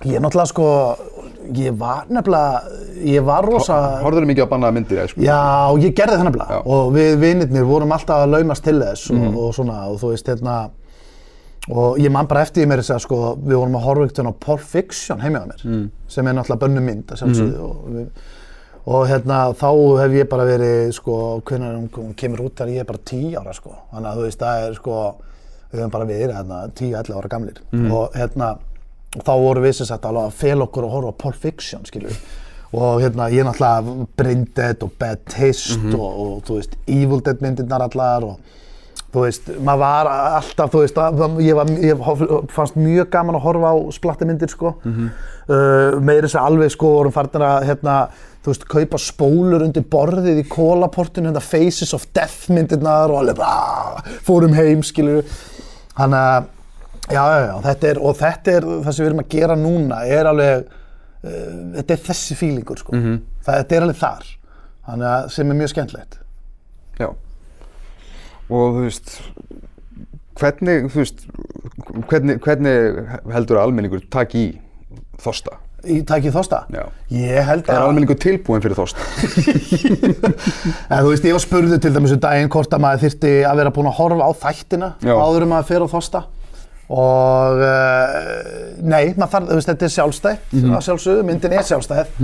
ég 0.04 0.14
er 0.18 0.20
náttúrulega 0.20 0.50
sko 0.52 0.66
ég 1.56 1.76
var 1.80 2.04
nefnilega 2.12 2.62
ég 3.08 3.24
var 3.24 3.46
rosa 3.48 3.76
Horður 4.04 4.22
þið 4.26 4.30
mikið 4.30 4.44
á 4.46 4.52
bannaða 4.52 4.74
myndir 4.76 4.98
í 4.98 5.04
æsku? 5.06 5.22
Já, 5.24 5.38
ég 5.80 5.94
gerði 5.96 6.18
það 6.20 6.26
nefnilega. 6.28 6.58
Og 6.66 6.90
við 6.94 7.14
vinnirnir 7.22 7.64
vorum 7.66 7.94
alltaf 7.96 8.24
að 8.26 8.34
laumast 8.36 8.64
til 8.66 8.76
þess 8.82 9.10
og, 9.14 9.38
og 9.46 9.54
svona 9.56 9.78
og 9.90 9.96
þú 10.02 10.10
veist 10.12 10.28
hérna 10.30 10.56
og 11.72 11.96
ég 11.98 12.12
man 12.14 12.28
bara 12.30 12.44
eftir 12.46 12.62
því 12.62 12.68
mér 12.70 12.82
þess 12.84 12.94
að 12.94 13.04
sko 13.06 13.20
við 13.42 13.56
vorum 13.58 13.78
að 13.80 13.86
horfa 13.88 14.04
ekkert 14.10 14.28
á 14.30 14.34
Pulp 14.46 14.60
Fiction 14.74 15.22
heimja 15.24 15.42
á 15.42 15.46
mér 15.50 15.64
sem 16.12 16.28
er 16.30 16.36
náttúrulega 16.38 16.62
bönnu 16.66 16.84
mynd 16.84 17.10
að 17.16 17.22
sjálfsögðu 17.24 17.64
og, 17.66 17.80
við, 17.96 18.06
og 18.86 19.08
hérna 19.10 19.40
þá 19.58 19.68
hef 20.00 20.14
ég 20.14 20.28
bara 20.30 20.46
verið 20.46 20.92
sko 20.94 21.16
hvernig 21.46 21.74
hún, 21.74 21.88
hún 21.96 22.14
kemur 22.18 22.44
út 22.46 22.54
þegar 22.54 22.72
ég 22.74 22.84
er 22.84 22.88
bara 22.88 23.02
10 23.10 23.36
ára 23.40 23.54
sko. 23.56 23.74
Þannig 23.92 24.10
að 24.10 24.18
þú 24.20 24.26
veist 24.28 24.42
það 24.42 24.64
er 24.66 24.78
sko 24.78 24.96
við 25.72 25.80
höfum 25.80 25.94
bara 25.96 26.08
verið 26.08 26.34
hérna 26.38 26.60
10-11 26.70 27.16
ára 27.18 27.30
gamlir. 27.32 27.62
Og 27.90 28.16
hérna 28.16 28.50
þá 29.16 29.32
vorum 29.42 29.66
við 29.66 29.78
sem 29.78 29.88
sagt 29.88 30.06
alveg 30.06 30.28
að 30.28 30.42
fel 30.42 30.58
okkur 30.66 30.86
að 30.86 30.94
horfa 30.96 31.14
á 31.14 31.20
Pulp 31.24 31.40
Fiction 31.42 31.86
skilur 31.88 32.18
og 32.76 33.00
hérna 33.00 33.30
ég 33.32 33.46
náttúrulega 33.46 34.06
Braindead 34.18 34.82
og 34.84 34.92
Bad 35.00 35.22
Taste 35.30 35.94
og, 35.94 36.06
og 36.22 36.40
þú 36.46 36.58
veist 36.58 36.74
Evil 36.86 37.22
Dead 37.24 37.40
myndirnar 37.40 37.86
allar 37.86 38.26
og 38.26 38.56
þú 39.14 39.22
veist, 39.22 39.48
maður 39.64 39.80
var 39.80 40.10
alltaf, 40.10 40.72
þú 40.74 40.82
veist, 40.82 40.98
að, 41.00 41.38
ég, 41.40 41.56
var, 41.56 41.70
ég 41.80 42.02
fannst 42.52 42.76
mjög 42.76 43.08
gaman 43.14 43.38
að 43.38 43.46
horfa 43.46 43.70
á 43.72 43.76
splattimyndir, 43.96 44.50
sko. 44.52 44.74
Mm 44.84 45.08
uh, 45.50 45.98
meira 46.02 46.26
þess 46.26 46.38
að 46.40 46.48
alveg, 46.50 46.72
sko, 46.74 46.92
vorum 46.98 47.14
farnir 47.14 47.44
að, 47.46 47.68
hérna, 47.70 47.96
þú 48.46 48.52
veist, 48.52 48.66
kaupa 48.70 49.02
spólur 49.02 49.66
undir 49.66 49.82
borðið 49.90 50.40
í 50.44 50.46
kólaportinu, 50.46 51.32
hérna, 51.32 51.42
Faces 51.42 51.90
of 51.96 52.06
Death 52.14 52.46
myndirnar 52.54 53.10
og 53.10 53.24
alveg 53.24 53.40
bara, 53.40 54.16
fórum 54.22 54.54
heim, 54.54 54.84
skilur 54.86 55.26
Þannig 55.96 56.20
að, 56.20 56.48
já, 57.08 57.22
já, 57.40 57.52
þetta 57.64 57.88
er, 57.88 58.00
og 58.04 58.16
þetta 58.18 58.52
er, 58.52 58.66
það 58.84 58.96
sem 58.96 59.02
við 59.02 59.10
erum 59.10 59.22
að 59.22 59.30
gera 59.32 59.54
núna, 59.56 60.00
er 60.12 60.28
alveg, 60.28 60.66
uh, 61.24 61.54
þetta 61.78 61.94
er 61.94 62.02
þessi 62.10 62.36
fílingur, 62.36 62.82
sko. 62.82 62.96
Það, 63.46 63.62
þetta 63.62 63.78
er 63.78 63.86
alveg 63.86 64.00
þar, 64.02 64.26
þannig 64.90 65.08
að, 65.14 65.30
sem 65.32 65.52
er 65.52 65.58
mjög 65.62 65.72
skemmtilegt. 65.72 66.18
Já. 67.00 67.08
Og 68.46 68.76
þú 68.76 68.84
veist, 68.84 69.14
hvernig, 70.36 70.90
þú 70.92 71.00
veist, 71.00 71.24
hvernig, 72.12 72.42
hvernig 72.44 73.00
heldur 73.32 73.62
að 73.62 73.70
almenningur 73.70 74.04
taki 74.12 74.44
í 74.50 74.52
þosta? 75.24 75.56
Í 75.92 75.98
takið 76.08 76.34
þosta 76.36 76.60
Já. 76.74 76.82
ég 77.14 77.46
held 77.48 77.68
Er 77.68 77.76
að 77.80 77.86
almenningu 77.88 78.16
tilbúin 78.22 78.62
fyrir 78.64 78.78
þost? 78.78 78.96
En 80.90 81.02
þú 81.02 81.10
veist, 81.12 81.26
ég 81.26 81.36
var 81.36 81.42
spurður 81.44 81.80
til 81.82 81.92
dæmis 81.94 82.14
um 82.16 82.20
daginn 82.22 82.50
hvort 82.52 82.72
að 82.76 82.82
maður 82.84 83.04
þyrfti 83.06 83.32
að 83.48 83.60
vera 83.62 83.72
búinn 83.76 83.90
að 83.90 83.98
horfa 84.00 84.26
á 84.26 84.32
þættina 84.46 84.88
Já. 85.04 85.14
áður 85.16 85.46
um 85.46 85.54
að 85.58 85.68
fyrir 85.70 85.92
þosta 85.92 86.24
og 86.86 87.62
uh, 87.66 88.76
nei, 88.86 89.08
maður 89.18 89.32
þarf, 89.32 89.46
þú 89.48 89.56
veist, 89.58 89.70
þetta 89.72 89.86
er 89.88 89.94
sjálfstætt 89.96 90.52
Mhm. 90.54 90.74
að 90.76 90.84
sjálfsögðu, 90.86 91.24
myndin 91.26 91.56
er 91.58 91.64
sjálfstætt 91.66 92.20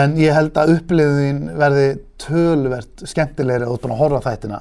en 0.00 0.14
ég 0.16 0.32
held 0.32 0.56
að 0.56 0.72
uppliðin 0.78 1.42
verði 1.60 1.88
tölvert 2.24 3.04
skemmtilegri 3.10 3.66
að 3.66 3.68
þú 3.68 3.74
ert 3.76 3.84
búinn 3.84 3.96
að 3.96 4.00
horfa 4.04 4.22
á 4.24 4.26
þættina 4.30 4.60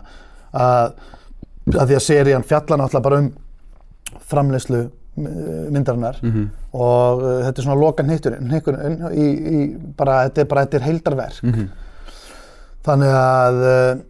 að, 0.51 0.91
að 1.79 1.85
því 1.87 1.95
að 2.01 2.03
serían 2.09 2.43
fjallar 2.49 2.81
náttúrulega 2.83 3.05
bara 3.07 3.21
um 3.23 3.29
framleiðslu 4.29 4.81
myndarinnar 5.19 6.19
Mhm. 6.23 6.45
og 6.73 7.21
uh, 7.23 7.43
þetta 7.47 7.57
er 7.59 7.65
svona 7.67 7.79
loka 7.81 8.03
hnitturinn 8.03 8.49
hnitturinn 8.49 8.97
í, 9.13 9.27
í 9.55 9.59
bara, 9.97 10.21
þetta 10.29 10.41
er 10.45 10.49
bara, 10.53 10.65
þetta 10.65 10.79
er 10.81 10.87
heildarverk 10.89 11.43
Mhm. 11.43 11.67
Þannig 12.89 13.11
að, 13.11 13.57
uh, 13.69 14.01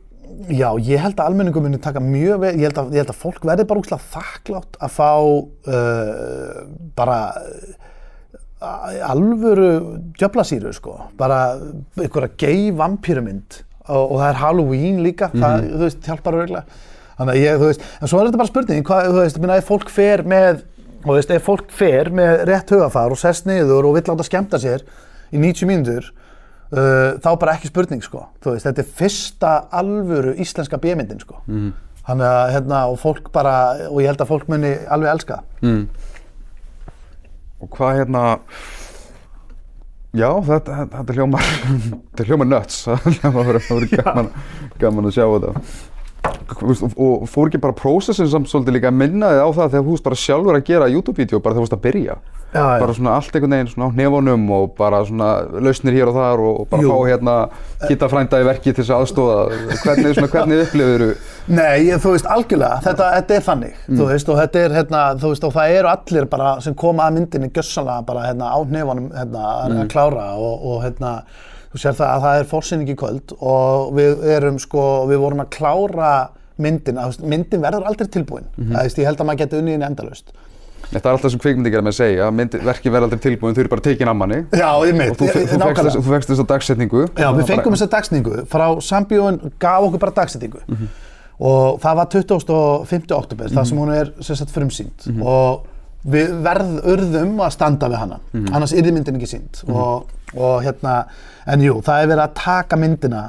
já, 0.53 0.67
ég 0.85 0.99
held 1.01 1.15
að 1.17 1.25
almenningu 1.31 1.61
muni 1.65 1.79
taka 1.81 1.99
mjög 1.99 2.39
vel, 2.43 2.51
ég 2.55 2.67
held 2.69 2.77
að, 2.77 2.91
ég 2.93 3.01
held 3.01 3.09
að 3.15 3.21
fólk 3.23 3.41
verði 3.49 3.65
bara 3.67 3.81
úrslega 3.81 4.05
þakklátt 4.13 4.77
að 4.79 4.91
fá 4.93 5.09
uh, 5.73 6.59
bara 6.95 7.17
uh, 8.61 9.09
alvöru 9.09 9.71
djöflasýru, 10.19 10.71
sko. 10.75 10.95
Bara 11.19 11.39
einhverja 11.97 12.31
gay 12.39 12.69
vampýrumynd 12.77 13.61
og, 13.89 14.03
og 14.11 14.15
það 14.21 14.29
er 14.29 14.39
Halloween 14.43 15.01
líka, 15.05 15.31
það, 15.33 15.67
þú 15.73 15.83
veist, 15.87 16.01
hjálpar 16.05 16.37
örgulega. 16.43 16.65
Þannig 17.19 17.33
að 17.35 17.41
ég, 17.41 17.57
þú 17.59 17.69
veist, 17.71 17.87
en 17.99 18.07
svo 18.11 18.19
er 18.21 18.29
þetta 18.29 18.39
bara 18.43 18.51
spurning, 18.53 18.83
hvað, 18.87 19.07
þú 19.09 19.23
veist, 19.23 19.39
minna, 19.43 19.57
ef 19.59 19.67
fólk 19.67 19.89
fer 19.91 20.23
með, 20.29 20.61
þú 21.03 21.15
veist, 21.15 21.34
ef 21.34 21.46
fólk 21.46 21.70
fer 21.75 22.12
með 22.15 22.46
rétt 22.50 22.74
hugafar 22.74 23.13
og 23.13 23.20
sest 23.22 23.48
niður 23.50 23.89
og 23.89 23.98
vill 23.98 24.08
láta 24.10 24.25
skemmta 24.27 24.60
sér 24.62 24.84
í 25.29 25.41
90 25.41 25.70
mínútur, 25.70 26.10
uh, 26.74 27.20
þá 27.22 27.29
bara 27.39 27.56
ekki 27.56 27.72
spurning 27.72 28.03
sko. 28.06 28.25
Þú 28.44 28.56
veist, 28.56 28.68
þetta 28.68 28.84
er 28.84 28.91
fyrsta 29.01 29.53
alvöru 29.82 30.36
íslenska 30.41 30.82
bjömyndin 30.82 31.22
sko. 31.24 31.39
Þannig 32.10 32.25
að 32.25 32.51
hérna, 32.56 32.84
og 32.89 32.98
fólk 33.01 33.29
bara, 33.36 33.56
og 33.89 34.01
ég 34.01 34.10
held 34.10 34.22
að 34.24 34.32
fólk 34.32 34.48
muni 34.50 34.74
alveg 34.89 35.12
elska. 35.13 35.41
Mm. 35.62 35.84
Og 37.60 37.74
hvað 37.75 38.00
hérna 38.00 38.24
Já, 40.10 40.29
þetta, 40.41 40.74
þetta, 40.74 41.00
þetta 41.03 41.15
hljómar 41.20 41.50
þetta 42.10 42.25
hljómar 42.25 42.48
nuts 42.50 42.77
það 42.88 43.03
hljómar 43.20 43.60
það 43.60 43.75
verið 43.75 43.91
gaman, 43.94 44.29
gaman 44.82 45.10
að 45.10 45.18
sjá 45.20 45.25
þetta 45.27 45.51
og, 46.25 47.27
fór 47.29 47.49
ekki 47.49 47.61
bara 47.61 47.77
prósessin 47.77 48.29
samt 48.29 48.49
svolítið 48.51 48.79
líka 48.79 48.91
að 48.91 48.99
minna 48.99 49.31
þig 49.33 49.45
á 49.45 49.49
það 49.59 49.71
þegar 49.71 49.85
þú 49.85 49.95
veist 49.95 50.09
bara 50.09 50.19
sjálfur 50.23 50.57
að 50.59 50.67
gera 50.69 50.91
YouTube-vídeó 50.91 51.39
bara 51.39 51.55
þegar 51.55 51.59
þú 51.59 51.67
veist 51.67 51.77
að 51.77 51.85
byrja? 51.85 52.19
Já, 52.49 52.63
bara 52.81 52.93
svona 52.97 53.11
allt 53.13 53.35
einhvern 53.38 53.53
veginn 53.53 53.67
svona 53.69 53.88
á 53.88 53.93
hnefunum 53.93 54.45
og 54.57 54.71
bara 54.77 55.03
svona 55.05 55.27
lausnir 55.61 55.93
hér 55.93 56.09
og 56.09 56.15
þar 56.17 56.41
og, 56.41 56.63
bara 56.71 56.81
Jú. 56.81 56.89
fá 56.89 57.11
hérna 57.11 57.35
hitta 57.83 58.09
frænda 58.09 58.39
í 58.41 58.47
verki 58.47 58.73
til 58.73 58.81
þess 58.81 58.93
að 58.95 59.03
aðstóða 59.03 59.35
hvernig, 59.83 60.15
svona, 60.17 60.29
hvernig 60.33 60.63
upplifir 60.63 61.03
þú? 61.03 61.09
Nei, 61.59 61.75
ég, 61.91 62.01
þú 62.01 62.15
veist, 62.15 62.29
algjörlega, 62.33 62.79
þetta, 62.88 63.11
þetta 63.19 63.38
er 63.38 63.45
þannig, 63.45 63.77
þú 63.85 64.09
veist, 64.09 64.33
og 64.33 64.41
þetta 64.41 64.63
er, 64.63 64.75
hérna, 64.79 65.03
þú 65.21 65.33
veist, 65.35 65.45
og 65.45 65.53
það 65.59 65.75
eru 65.77 65.91
allir 65.93 66.29
bara 66.33 66.55
sem 66.65 66.79
koma 66.81 67.05
að 67.05 67.19
myndinni 67.19 67.51
gjössanlega 67.53 68.07
bara, 68.09 68.25
hérna, 68.31 68.49
á 68.49 68.59
hnefanum, 68.65 69.13
hérna, 69.13 69.45
að 69.53 69.77
að 69.83 69.93
klára 69.93 70.27
og, 70.41 70.65
og, 70.71 70.81
hérna, 70.88 71.13
þú 71.73 71.79
sér 71.83 71.95
það 71.99 72.11
að 72.15 72.23
það 72.25 72.39
er 72.41 72.47
fórsýning 72.51 72.89
í 72.89 72.97
kvöld 72.99 73.33
og 73.39 73.93
við 73.97 74.23
erum, 74.35 74.59
sko, 74.59 74.83
við 75.09 75.19
vorum 75.23 75.43
að 75.45 75.49
klára 75.57 76.11
veist, 76.59 77.21
myndin 77.23 77.61
verður 77.63 77.85
aldrei 77.88 78.07
tilbúin, 78.11 78.47
það 78.57 78.83
veist, 78.83 78.97
ég 78.99 79.05
held 79.07 79.19
að 79.21 79.27
maður 79.29 79.43
geti 79.45 79.59
unnið 79.61 79.75
henni 79.77 79.85
endalaust. 79.91 80.31
Þetta 80.89 81.05
er 81.05 81.13
alltaf 81.13 81.31
sem 81.31 81.39
kvikmyndi 81.43 81.69
gera 81.69 81.83
með 81.85 81.91
að 81.93 81.97
segja 81.99 82.27
myndi, 82.33 82.59
verki 82.65 82.89
verða 82.89 83.05
aldrei 83.09 83.19
tilbúin, 83.21 83.53
þau 83.53 83.61
eru 83.61 83.69
bara 83.75 83.83
tekin 83.85 84.09
af 84.09 84.15
manni. 84.17 84.39
Já, 84.57 84.69
ég 84.89 84.95
og 84.97 85.19
þú, 85.19 85.27
fe- 85.29 85.43
þú, 85.45 85.59
fegst, 85.61 85.83
þess- 85.85 85.99
þú 85.99 86.13
fegst 86.15 86.31
þess 86.31 86.41
að 86.43 86.47
dagsetningu. 86.49 87.03
Já, 87.19 87.27
við 87.38 87.45
fengum 87.51 87.75
þessa 87.77 87.88
dagsningu 87.93 88.38
frá 88.49 88.65
Sambíun 88.81 89.38
gaf 89.61 89.85
okkur 89.85 90.01
bara 90.01 90.15
dagsetningu. 90.17 90.63
Og 91.39 91.77
það 91.83 91.99
var 92.01 92.09
25. 92.11 93.13
oktober 93.15 93.53
þar 93.53 93.67
sem 93.69 93.77
hún 93.79 93.93
er 93.95 94.09
sagt 94.25 94.51
frumsýnd. 94.55 95.05
Og 95.21 95.67
við 96.03 96.38
verð 96.46 96.77
urðum 96.94 97.41
að 97.44 97.51
standa 97.58 97.89
við 97.91 98.01
hana. 98.03 98.22
Annars 98.53 98.75
yrði 98.77 98.94
myndin 98.96 99.20
ekki 99.20 99.32
sýnd. 99.34 99.63
Og, 99.68 100.08
og 100.38 100.62
hérna, 100.63 101.01
en 101.50 101.65
jú, 101.65 101.79
það 101.86 102.03
er 102.03 102.13
verið 102.13 102.24
að 102.24 102.38
taka 102.39 102.79
myndina 102.79 103.25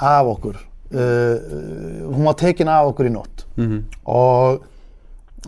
af 0.00 0.32
okkur. 0.34 0.58
Uh, 0.90 0.98
uh, 0.98 2.02
hún 2.10 2.26
var 2.26 2.34
tekin 2.40 2.68
af 2.72 2.90
okkur 2.90 3.06
í 3.06 3.14
nótt. 3.14 3.46
Og 4.10 4.66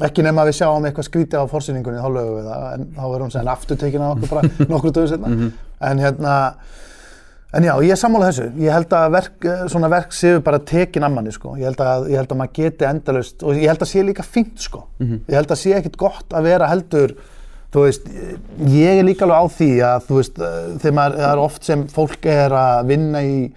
ekki 0.00 0.24
nema 0.24 0.44
að 0.44 0.52
við 0.52 0.58
sjáum 0.60 0.86
eitthvað 0.88 1.08
skrítið 1.08 1.42
á 1.44 1.52
forsýningunni 1.52 2.00
þá 2.00 2.08
lögum 2.14 2.38
við 2.38 2.46
það, 2.48 2.62
en 2.72 2.86
þá 2.94 3.02
verður 3.02 3.24
hún 3.26 3.34
segja 3.34 3.52
aftur 3.52 3.80
tekin 3.82 4.04
af 4.04 4.14
okkur 4.14 4.30
bara 4.32 4.52
nokkru 4.72 4.92
dögum 4.96 5.10
setna 5.10 5.50
en 5.90 6.00
hérna 6.00 6.36
En 7.52 7.64
já, 7.66 7.72
ég 7.84 7.92
er 7.92 7.98
sammála 8.00 8.30
þessu. 8.30 8.46
Ég 8.64 8.72
held 8.72 8.94
að 8.96 9.10
verk, 9.12 9.34
eh, 9.44 9.64
svona 9.68 9.90
verk 9.92 10.14
séu 10.16 10.40
bara 10.40 10.58
tekin 10.58 11.04
að 11.04 11.12
manni, 11.12 11.32
sko. 11.32 11.52
Ég 11.60 11.68
held 11.68 11.82
að, 11.84 12.06
ég 12.08 12.16
held 12.16 12.30
að 12.32 12.38
maður 12.40 12.54
geti 12.56 12.86
endalaust, 12.88 13.42
og 13.42 13.58
ég 13.60 13.68
held 13.68 13.84
að 13.84 13.90
sé 13.90 14.04
líka 14.06 14.24
fínt, 14.24 14.58
sko. 14.58 14.86
Ég 15.28 15.36
held 15.36 15.48
að 15.52 15.60
sé 15.60 15.74
ekkit 15.76 15.98
gott 15.98 16.28
að 16.30 16.42
vera 16.48 16.66
heldur, 16.70 17.14
þú 17.70 17.84
veist, 17.84 18.08
ég 18.72 18.98
er 18.98 19.04
líka 19.04 19.26
alveg 19.26 19.36
á 19.36 19.46
því 19.52 19.70
að, 19.84 20.06
þú 20.08 20.14
veist, 20.16 20.38
eh, 20.38 20.78
þegar 20.80 20.96
maður, 20.96 21.18
er 21.18 21.38
oft 21.38 21.64
sem 21.64 21.86
fólk 21.88 22.24
er 22.24 22.50
að 22.50 22.86
vinna 22.86 23.18
í 23.20 23.52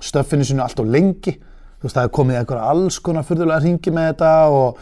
stöffinu 0.00 0.44
sinu 0.44 0.62
allt 0.62 0.80
of 0.80 0.86
lengi. 0.86 1.36
Þú 1.36 1.82
veist, 1.82 1.96
það 1.96 2.04
er 2.04 2.16
komið 2.16 2.38
einhverja 2.40 2.70
alls 2.70 2.98
konar 2.98 3.24
fyrðulega 3.24 3.60
hringi 3.60 3.92
með 3.92 4.14
þetta 4.14 4.32
og 4.48 4.78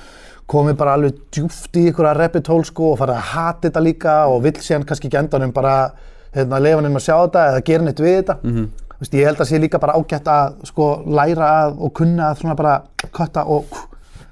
komið 0.46 0.76
bara 0.76 0.94
alveg 0.94 1.18
djúft 1.32 1.74
í 1.74 1.90
einhverja 1.90 2.46
hole, 2.46 2.64
sko, 2.64 2.92
og 2.92 2.98
farið 2.98 3.16
að 3.16 3.30
hata 3.34 3.68
þetta 3.68 3.82
líka 3.82 4.28
og 4.28 4.42
vill 4.42 4.52
síðan 4.52 4.86
kannski 4.86 5.08
ekki 5.08 5.18
endanum 5.18 5.52
bara 5.52 5.92
hérna, 6.34 6.60
lefa 6.62 6.80
nefnum 6.80 7.00
að 7.00 7.06
sjá 7.06 7.16
þetta 7.16 7.46
eða 7.50 7.64
gera 7.68 7.86
neitt 7.88 8.02
við 8.02 8.16
þetta. 8.20 8.38
Mm 8.42 8.70
Vist, 9.02 9.16
ég 9.18 9.26
held 9.26 9.40
að 9.42 9.48
sé 9.50 9.58
líka 9.58 9.80
bara 9.82 9.96
ágætt 9.98 10.28
að 10.30 10.60
sko, 10.68 10.84
læra 11.10 11.46
að 11.64 11.80
og 11.82 11.90
kunna 11.98 12.28
að 12.30 12.36
svona 12.38 12.54
bara 12.54 12.74
kötta 13.10 13.42
og 13.50 13.72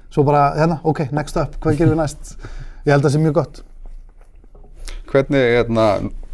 svo 0.07 0.23
bara, 0.23 0.45
hérna, 0.55 0.77
ok, 0.87 1.01
next 1.11 1.35
up, 1.41 1.57
hvað 1.59 1.81
gerum 1.81 1.91
við 1.91 1.99
næst? 1.99 2.31
Ég 2.85 2.93
held 2.93 3.01
að 3.01 3.09
það 3.09 3.15
sé 3.17 3.21
mjög 3.25 3.35
gott. 3.35 3.59
Hvernig, 5.11 5.43
hérna, 5.57 5.87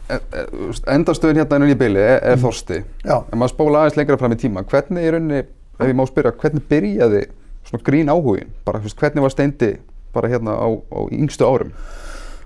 e- 0.06 0.20
e- 0.38 0.46
endarstöðin 0.94 1.42
hérna 1.42 1.58
innan 1.58 1.74
í 1.74 1.80
byli 1.80 2.04
er, 2.04 2.22
er 2.22 2.38
þorsti 2.38 2.78
Já. 3.02 3.16
En 3.18 3.42
maður 3.42 3.56
spóla 3.56 3.82
aðeins 3.82 3.98
lengra 3.98 4.18
fram 4.22 4.36
í 4.36 4.38
tíma 4.44 4.64
Hvernig 4.70 5.08
í 5.08 5.12
rauninni, 5.16 5.42
ef 5.80 5.90
ég 5.90 5.98
má 5.98 6.06
spyrja, 6.06 6.36
hvernig 6.44 6.70
byrjaði 6.70 7.24
svona 7.66 7.86
grín 7.90 8.14
áhugin? 8.14 8.54
Bara, 8.70 8.84
þú 8.84 8.92
veist, 8.92 9.02
hvernig 9.02 9.26
var 9.26 9.34
steindi 9.34 9.72
bara 10.14 10.30
hérna 10.30 10.54
á, 10.62 10.68
á 10.78 11.00
yngstu 11.10 11.50
árum? 11.50 11.74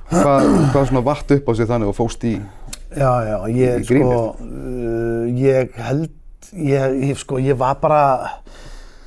Hvað, 0.08 0.48
hvað 0.72 0.88
svona 0.88 1.04
vatt 1.04 1.36
upp 1.36 1.52
á 1.52 1.54
sig 1.60 1.68
þannig 1.68 1.92
og 1.92 2.00
fóst 2.00 2.24
í 2.28 2.38
Já, 2.92 3.12
já, 3.24 3.38
ég 3.56 3.86
sko, 3.88 4.36
uh, 4.36 5.24
ég 5.40 5.72
held, 5.80 6.10
ég, 6.52 6.98
ég 7.12 7.22
sko, 7.22 7.40
ég 7.40 7.56
var 7.56 7.78
bara, 7.80 8.02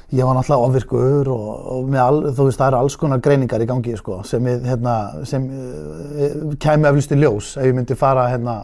ég 0.09 0.25
var 0.25 0.38
náttúrulega 0.38 0.70
ofvirkur 0.70 1.29
og, 1.35 1.51
og 1.75 1.99
all, 2.01 2.23
þú 2.31 2.49
veist, 2.49 2.61
það 2.62 2.70
eru 2.70 2.81
alls 2.81 2.97
konar 3.01 3.20
greiningar 3.25 3.61
í 3.61 3.68
gangi, 3.68 3.97
sko, 4.01 4.23
sem 4.25 4.49
hérna, 4.49 4.97
sem 5.29 5.44
uh, 5.53 6.57
kæmi 6.64 6.88
eflust 6.88 7.12
í 7.12 7.20
ljós 7.20 7.53
ef 7.59 7.68
ég 7.68 7.77
myndi 7.77 7.99
fara, 7.99 8.31
hérna, 8.33 8.62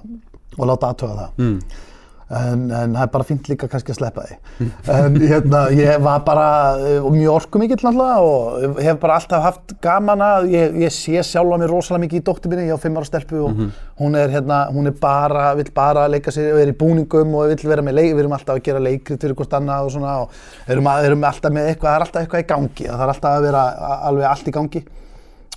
og 0.56 0.66
láta 0.72 0.94
aðtöga 0.94 1.18
það. 1.20 1.38
mm. 1.44 1.86
En, 2.30 2.68
en 2.70 2.92
það 2.94 3.02
er 3.02 3.08
bara 3.10 3.26
fínt 3.26 3.48
líka 3.50 3.66
kannski 3.66 3.90
að 3.90 3.96
sleppa 3.98 4.22
því. 4.22 4.66
En 4.94 5.16
hérna, 5.18 5.64
ég 5.74 5.96
var 6.04 6.20
bara 6.22 6.44
uh, 6.78 7.08
mjög 7.10 7.40
orkumikill 7.40 7.80
náttúrulega 7.82 8.20
og 8.22 8.78
hef 8.86 9.00
bara 9.02 9.16
alltaf 9.18 9.42
haft 9.48 9.74
gaman 9.82 10.22
að, 10.22 10.46
ég, 10.52 10.76
ég 10.84 10.94
sé 10.94 11.24
sjálfa 11.26 11.58
mér 11.58 11.74
rosalega 11.74 12.04
mikið 12.04 12.20
í 12.20 12.24
dóttur 12.28 12.52
minni, 12.52 12.68
ég 12.70 12.78
á 12.78 12.82
fimm 12.82 13.00
ára 13.00 13.08
stelpu 13.08 13.42
og 13.48 13.64
hún 13.98 14.14
er 14.20 14.30
hérna, 14.30 14.60
hún 14.70 14.92
er 14.92 14.94
bara, 15.02 15.48
vill 15.58 15.72
bara 15.74 16.06
leika 16.12 16.30
sér 16.34 16.54
og 16.54 16.62
er 16.62 16.70
í 16.70 16.78
búningum 16.78 17.34
og 17.40 17.50
vill 17.50 17.66
vera 17.72 17.82
með 17.82 17.98
leik, 17.98 18.12
við 18.14 18.22
erum 18.22 18.38
alltaf 18.38 18.60
að 18.60 18.64
gera 18.70 18.84
leikrit 18.86 19.26
fyrir 19.26 19.36
hvort 19.40 19.58
annað 19.58 19.90
og 19.90 19.94
svona 19.96 20.16
og 20.22 20.40
erum, 20.70 20.86
að, 20.92 21.10
erum 21.10 21.28
alltaf 21.32 21.58
með 21.58 21.72
eitthvað, 21.72 21.90
það 21.90 21.98
er 21.98 22.06
alltaf 22.06 22.22
eitthvað 22.22 22.46
í 22.46 22.50
gangi, 22.54 22.88
það 22.92 23.06
er 23.08 23.14
alltaf 23.16 23.34
að 23.34 23.46
vera 23.48 23.66
alveg 23.98 24.30
allt 24.30 24.54
í 24.54 24.58
gangi 24.60 24.86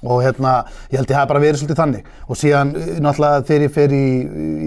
og 0.04 0.20
hérna, 0.24 0.54
ég 0.92 1.00
held 1.00 1.14
ég 1.14 1.18
hafi 1.18 1.32
bara 1.32 1.42
verið 1.44 1.62
svolítið 1.62 1.80
þannig. 1.80 2.12
Og 2.28 2.40
síðan 2.40 2.74
uh, 2.76 2.92
náttúrulega 3.06 3.46
þegar 3.50 3.66
ég 3.66 3.74
fer 3.78 3.96
í, 3.96 4.04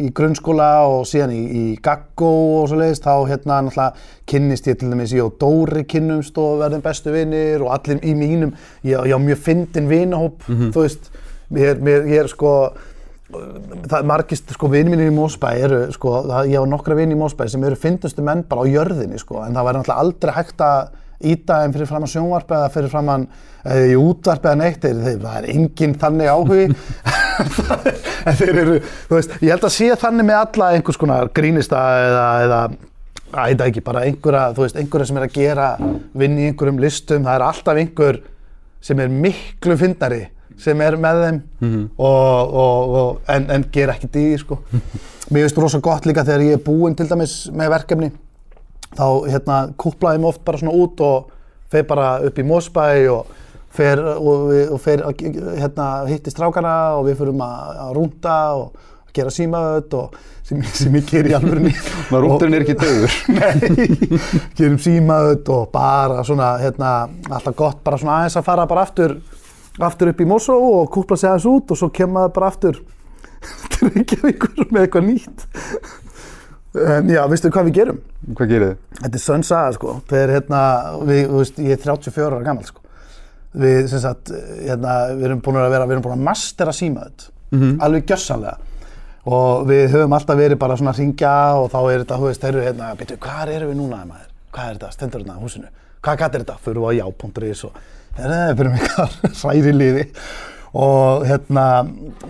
í 0.06 0.10
grunnskóla 0.16 0.70
og 0.88 1.06
síðan 1.10 1.36
í, 1.36 1.42
í 1.46 1.64
gaggó 1.84 2.32
og 2.62 2.66
svo 2.70 2.80
leiðist 2.80 3.06
þá 3.06 3.14
hérna 3.30 3.60
náttúrulega 3.66 4.08
kynnist 4.32 4.68
ég 4.70 4.80
til 4.80 4.90
dæmis 4.90 5.14
ég 5.14 5.26
og 5.26 5.38
Dóri 5.40 5.86
kynnumst 5.88 6.40
og 6.42 6.60
verðum 6.64 6.82
bestu 6.84 7.14
vinir 7.14 7.62
og 7.62 7.72
allir 7.76 8.02
í 8.02 8.16
mínum, 8.18 8.56
ég, 8.82 8.98
ég 8.98 9.14
á 9.14 9.20
mjög 9.22 9.40
fyndin 9.46 9.88
vinahóp, 9.92 10.44
þú 10.46 10.82
veist. 10.82 11.10
Ég 11.54 11.76
er, 11.76 11.82
mér, 11.82 12.08
ég 12.10 12.24
er 12.24 12.32
sko 12.32 12.52
það 13.26 13.96
er 13.98 14.06
margist, 14.06 14.52
sko, 14.54 14.68
vinið 14.70 14.92
mínir 14.92 15.10
í 15.10 15.14
Mósbæ 15.14 15.48
eru, 15.58 15.80
sko, 15.94 16.12
það, 16.28 16.52
ég 16.52 16.62
á 16.62 16.64
nokkra 16.70 16.96
vini 16.98 17.16
í 17.16 17.18
Mósbæ 17.18 17.48
sem 17.50 17.64
eru 17.66 17.78
fyndustu 17.80 18.22
menn 18.26 18.44
bara 18.46 18.62
á 18.62 18.70
jörðinni, 18.70 19.18
sko, 19.18 19.40
en 19.42 19.56
það 19.56 19.66
væri 19.66 19.80
náttúrulega 19.80 20.04
aldrei 20.04 20.34
hægt 20.36 20.62
að 20.62 20.92
þeim 21.20 21.76
fyrir 21.76 21.88
framann 21.90 22.12
sjónvarp 22.12 22.50
eða 22.56 22.72
fyrir 22.74 22.92
framann 22.92 23.28
eða 23.66 23.86
í 23.90 23.96
útvarp 23.98 24.46
eða 24.46 24.58
neitt, 24.60 24.82
þeir, 24.82 25.00
þeir, 25.04 25.20
það 25.22 25.38
er 25.40 25.48
enginn 25.54 25.96
þannig 26.02 26.32
áhugi. 26.32 26.66
En 28.26 28.34
þeir 28.34 28.58
eru, 28.58 28.76
þú 29.06 29.14
veist, 29.18 29.34
ég 29.44 29.52
held 29.52 29.64
að 29.68 29.74
sé 29.74 29.88
þannig 30.00 30.26
með 30.26 30.38
alla 30.40 30.68
einhvers 30.74 30.96
konar 30.98 31.28
grínista 31.36 31.82
eða, 32.00 32.22
eða 32.42 32.60
æða 33.36 33.68
ekki, 33.68 33.82
bara 33.86 34.02
einhverja, 34.06 34.46
þú 34.56 34.64
veist, 34.64 34.78
einhverja 34.80 35.10
sem 35.10 35.20
er 35.20 35.26
að 35.26 35.36
gera 35.36 35.66
vinn 36.16 36.38
í 36.40 36.48
einhverjum 36.48 36.80
listum, 36.82 37.26
það 37.26 37.36
er 37.36 37.44
alltaf 37.46 37.80
einhver 37.82 38.18
sem 38.82 39.02
er 39.04 39.12
miklu 39.12 39.76
fyndari 39.78 40.22
sem 40.62 40.80
er 40.80 40.96
með 41.00 41.22
þeim 41.22 41.40
og, 42.00 42.54
og, 42.64 42.94
og, 43.00 43.20
en, 43.32 43.50
en 43.52 43.66
ger 43.72 43.92
ekki 43.92 44.10
dýr 44.12 44.42
sko. 44.42 44.60
Mér 45.30 45.46
finnst 45.46 45.58
rosa 45.58 45.80
gott 45.82 46.06
líka 46.06 46.24
þegar 46.24 46.46
ég 46.46 46.58
er 46.58 46.64
búinn 46.64 46.94
til 46.96 47.08
dæmis 47.10 47.34
með 47.52 47.72
verkefni 47.74 48.10
þá 48.94 49.06
hérna 49.30 49.58
kúplaði 49.80 50.22
mig 50.22 50.30
oft 50.30 50.44
bara 50.46 50.60
svona 50.60 50.76
út 50.76 51.02
og 51.04 51.32
fer 51.72 51.86
bara 51.88 52.10
upp 52.26 52.38
í 52.38 52.46
Mósbæ 52.46 52.86
og 53.12 53.34
fer, 53.76 54.00
og, 54.00 54.52
og 54.72 54.80
fer 54.80 55.02
hérna, 55.58 55.88
hitti 56.08 56.32
strákana 56.32 56.96
og 56.96 57.08
við 57.08 57.20
fyrum 57.20 57.42
að, 57.44 57.80
að 57.84 57.94
rúnda 57.98 58.36
og 58.56 58.86
gera 59.16 59.32
símaöð 59.32 59.96
og 59.96 60.16
sem, 60.46 60.60
sem 60.76 60.96
ég 60.98 61.06
ger 61.08 61.28
í 61.30 61.34
alvörunni 61.36 61.72
Maður 62.10 62.26
rúndurinn 62.26 62.58
er 62.58 62.66
ekki 62.66 62.76
döður. 62.80 63.16
Nei, 63.36 63.88
gerum 64.58 64.80
símaöð 64.82 65.52
og 65.54 65.70
bara 65.74 66.24
svona, 66.26 66.54
hérna, 66.62 66.92
alltaf 67.30 67.56
gott 67.58 67.82
bara 67.86 68.00
svona 68.00 68.20
aðeins 68.20 68.38
að 68.40 68.48
fara 68.48 68.66
bara 68.70 68.86
aftur, 68.86 69.16
aftur 69.88 70.12
upp 70.12 70.22
í 70.22 70.28
Mosó 70.28 70.58
og 70.80 70.90
kúpla 70.94 71.18
sig 71.20 71.30
aðeins 71.30 71.48
út 71.52 71.74
og 71.74 71.80
svo 71.80 71.92
kemur 71.94 72.20
maður 72.20 72.36
bara 72.38 72.52
aftur 72.52 72.82
til 73.76 73.92
Reykjavíkur 73.92 74.68
með 74.70 74.86
eitthvað 74.86 75.08
nýtt. 75.10 75.48
En 76.76 77.08
já, 77.08 77.22
veistu 77.30 77.50
hvað 77.52 77.68
við 77.70 77.76
gerum? 77.78 78.00
Hvað 78.36 78.50
gerir 78.50 78.68
þið? 78.68 78.98
Þetta 79.00 79.18
er 79.18 79.22
sönn 79.22 79.44
saga, 79.46 79.72
sko. 79.76 79.94
Þegar, 80.10 80.32
hérna, 80.36 80.60
við, 81.08 81.20
þú 81.30 81.40
veist, 81.40 81.60
ég 81.62 81.76
er 81.76 81.82
34 81.84 82.26
ára 82.28 82.44
gammal, 82.44 82.66
sko. 82.68 82.82
Við, 83.56 83.78
sem 83.88 84.02
sagt, 84.02 84.32
hérna, 84.60 84.96
við 85.16 85.28
erum 85.30 85.42
búin 85.44 85.60
að 85.62 85.70
vera, 85.72 85.86
við 85.88 85.96
erum 85.96 86.04
búin 86.04 86.16
að 86.18 86.26
mastera 86.26 86.74
símaöð, 86.76 87.28
alveg 87.86 88.10
gjössalega. 88.10 88.58
Og 89.26 89.64
við 89.66 89.88
höfum 89.94 90.12
alltaf 90.14 90.38
verið 90.38 90.58
bara 90.62 90.76
svona 90.78 90.92
að 90.92 91.00
ringja 91.02 91.32
og 91.58 91.70
þá 91.72 91.78
er 91.90 92.02
þetta, 92.04 92.18
þú 92.20 92.28
veist, 92.28 92.42
þeir 92.44 92.52
eru 92.52 92.66
hérna, 92.66 92.90
betur, 93.00 93.18
hvað 93.24 93.54
erum 93.56 93.72
við 93.72 93.80
núna, 93.80 94.02
maður? 94.06 94.28
Hvað 94.52 94.68
er 94.68 94.76
þetta? 94.76 94.90
Stendur 94.94 95.24
hérna 95.24 95.38
á 95.38 95.42
húsinu? 95.42 95.72
Hvað 96.04 96.20
gæti 96.20 96.38
er 96.38 96.44
þetta? 96.44 96.58
Við 96.66 96.84
á 96.86 96.90
já.is 97.00 97.64
og, 97.66 97.80
hérna, 98.18 98.36
fyrir 98.60 98.70
mig 98.70 98.84
eitthvað 98.84 99.40
hræri 99.40 99.72
liði. 99.74 100.04
Og 100.74 101.26
hérna, 101.28 101.86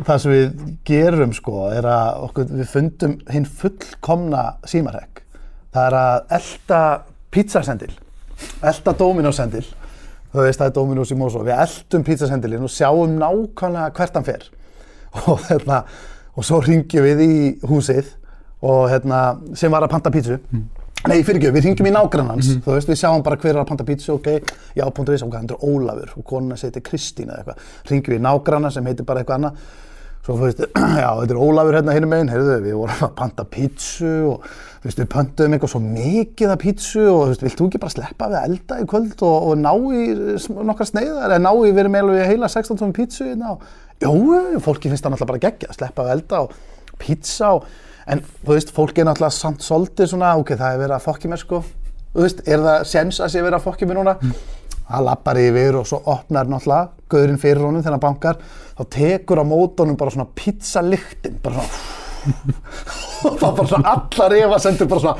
það 0.06 0.18
sem 0.22 0.32
við 0.34 0.58
gerum, 0.86 1.32
sko, 1.34 1.68
er 1.72 1.88
að 1.88 2.26
okkur, 2.28 2.50
við 2.60 2.68
fundum 2.70 3.16
hinn 3.32 3.48
fullkomna 3.48 4.42
símarhekk. 4.68 5.22
Það 5.74 5.88
er 5.88 5.96
að 6.00 6.36
elda 6.38 6.82
pizzasendil, 7.34 7.92
elda 8.64 8.94
Dominos-sendil, 9.00 9.64
þú 10.32 10.44
veist 10.44 10.60
það 10.60 10.70
er 10.70 10.76
Dominos 10.76 11.12
í 11.12 11.18
Mosó, 11.18 11.42
við 11.46 11.64
eldum 11.64 12.04
pizzasendilinn 12.06 12.68
og 12.68 12.72
sjáum 12.72 13.16
nákvæmlega 13.20 13.92
hvert 13.96 14.16
hann 14.16 14.28
fer 14.28 14.46
og, 15.26 15.40
hérna, 15.48 15.82
og 16.36 16.46
svo 16.46 16.60
ringjum 16.64 17.06
við 17.06 17.22
í 17.24 17.36
húsið 17.66 18.12
og, 18.60 18.86
hérna, 18.92 19.20
sem 19.56 19.72
var 19.72 19.84
að 19.84 19.94
panta 19.96 20.12
pizzu. 20.12 20.38
Nei, 21.06 21.20
fyrirgjöf, 21.22 21.52
við 21.54 21.66
ringjum 21.68 21.86
í 21.86 21.94
nágrannans, 21.94 22.48
þú 22.64 22.72
veist, 22.72 22.88
við 22.90 22.98
sjáum 22.98 23.22
bara 23.22 23.36
hver 23.38 23.52
er 23.52 23.60
að 23.60 23.68
panta 23.68 23.84
pizzu, 23.86 24.16
ok, 24.16 24.30
já, 24.74 24.82
punktur 24.90 25.14
við, 25.14 25.26
ok, 25.26 25.36
hann 25.38 25.50
er 25.52 25.66
Ólafur 25.68 26.14
og 26.16 26.24
konuna 26.26 26.56
heitir 26.58 26.82
Kristín 26.82 27.28
eða 27.30 27.44
eitthvað. 27.44 27.68
Ringjum 27.90 28.14
við 28.14 28.18
í 28.18 28.24
nágranna 28.24 28.72
sem 28.74 28.88
heitir 28.88 29.06
bara 29.06 29.22
eitthvað 29.22 29.38
annað, 29.38 29.60
Svo 30.26 30.34
þú 30.34 30.42
veist, 30.42 30.60
já, 31.02 31.06
þetta 31.20 31.34
er 31.36 31.38
Ólafur 31.38 31.76
hérna 31.78 31.94
hinum 31.94 32.10
meginn, 32.10 32.30
heyrðu, 32.32 32.54
við 32.64 32.74
vorum 32.80 33.02
að 33.06 33.12
panta 33.14 33.44
pítsu 33.46 34.08
og 34.26 34.48
þú 34.48 34.88
veist, 34.88 34.98
við 34.98 35.08
pöntuðum 35.12 35.54
eitthvað 35.54 35.70
svo 35.70 35.80
mikið 35.84 36.54
af 36.54 36.58
pítsu 36.64 37.04
og 37.04 37.20
þú 37.20 37.28
veist, 37.30 37.44
vilt 37.46 37.60
þú 37.60 37.68
ekki 37.68 37.80
bara 37.84 37.94
sleppa 37.94 38.28
við 38.32 38.38
að 38.40 38.48
elda 38.48 38.78
í 38.82 38.88
kvöld 38.90 39.22
og, 39.28 39.46
og 39.46 39.60
ná 39.62 39.70
í 39.70 40.08
nokkar 40.66 40.90
sneiðar? 40.90 41.28
Eða 41.28 41.38
ná 41.44 41.52
í, 41.52 41.70
eiginlega 41.70 42.24
í 42.24 42.30
heila 42.32 42.50
16 42.50 42.80
tónum 42.80 42.96
pítsu 42.96 43.28
og 43.36 43.68
jú, 44.02 44.14
fólki 44.66 44.90
finnst 44.90 45.06
það 45.06 45.14
náttúrulega 45.14 45.30
bara 45.30 45.44
geggja, 45.46 45.70
að 45.70 45.78
sleppa 45.78 46.08
við 46.08 46.10
að 46.10 46.16
elda 46.18 46.42
og 46.42 46.58
pítsa 46.98 47.52
og, 47.60 47.70
en 48.06 48.22
þú 48.44 48.52
veist, 48.54 48.70
fólki 48.74 49.02
er 49.02 49.08
náttúrulega 49.08 49.34
samt 49.34 49.64
svolítið 49.66 50.12
svona, 50.12 50.34
ok, 50.40 50.54
það 50.58 50.74
er 50.74 50.82
verið 50.84 50.96
að 50.96 51.06
fokki 51.06 51.30
mér 51.32 51.42
sko, 51.42 51.62
þú 52.14 52.22
veist, 52.26 52.44
er 52.46 52.62
það 52.64 52.86
séns 52.92 53.20
að 53.22 53.32
sé 53.34 53.42
verið 53.42 53.58
að 53.58 53.66
fokki 53.66 53.88
mér 53.88 54.00
núna? 54.00 54.16
Það 54.86 55.06
lappar 55.08 55.40
yfir 55.42 55.80
og 55.80 55.88
svo 55.90 55.98
opnar 56.12 56.46
náttúrulega 56.50 57.10
gaurinn 57.10 57.40
fyrir 57.42 57.64
honum 57.66 57.82
þegar 57.82 57.96
hann 57.96 58.04
bankar. 58.04 58.36
Þá 58.76 58.82
tekur 58.94 59.42
á 59.42 59.44
mótunum 59.46 59.98
bara 59.98 60.14
svona 60.14 60.28
pizzalyktin 60.38 61.40
bara 61.42 61.64
svona 61.66 61.94
og 63.26 63.40
það 63.40 63.56
bara 63.58 63.68
svona 63.70 63.94
allar 63.96 64.36
efasendur 64.38 64.90
bara 64.92 65.02
svona 65.02 65.18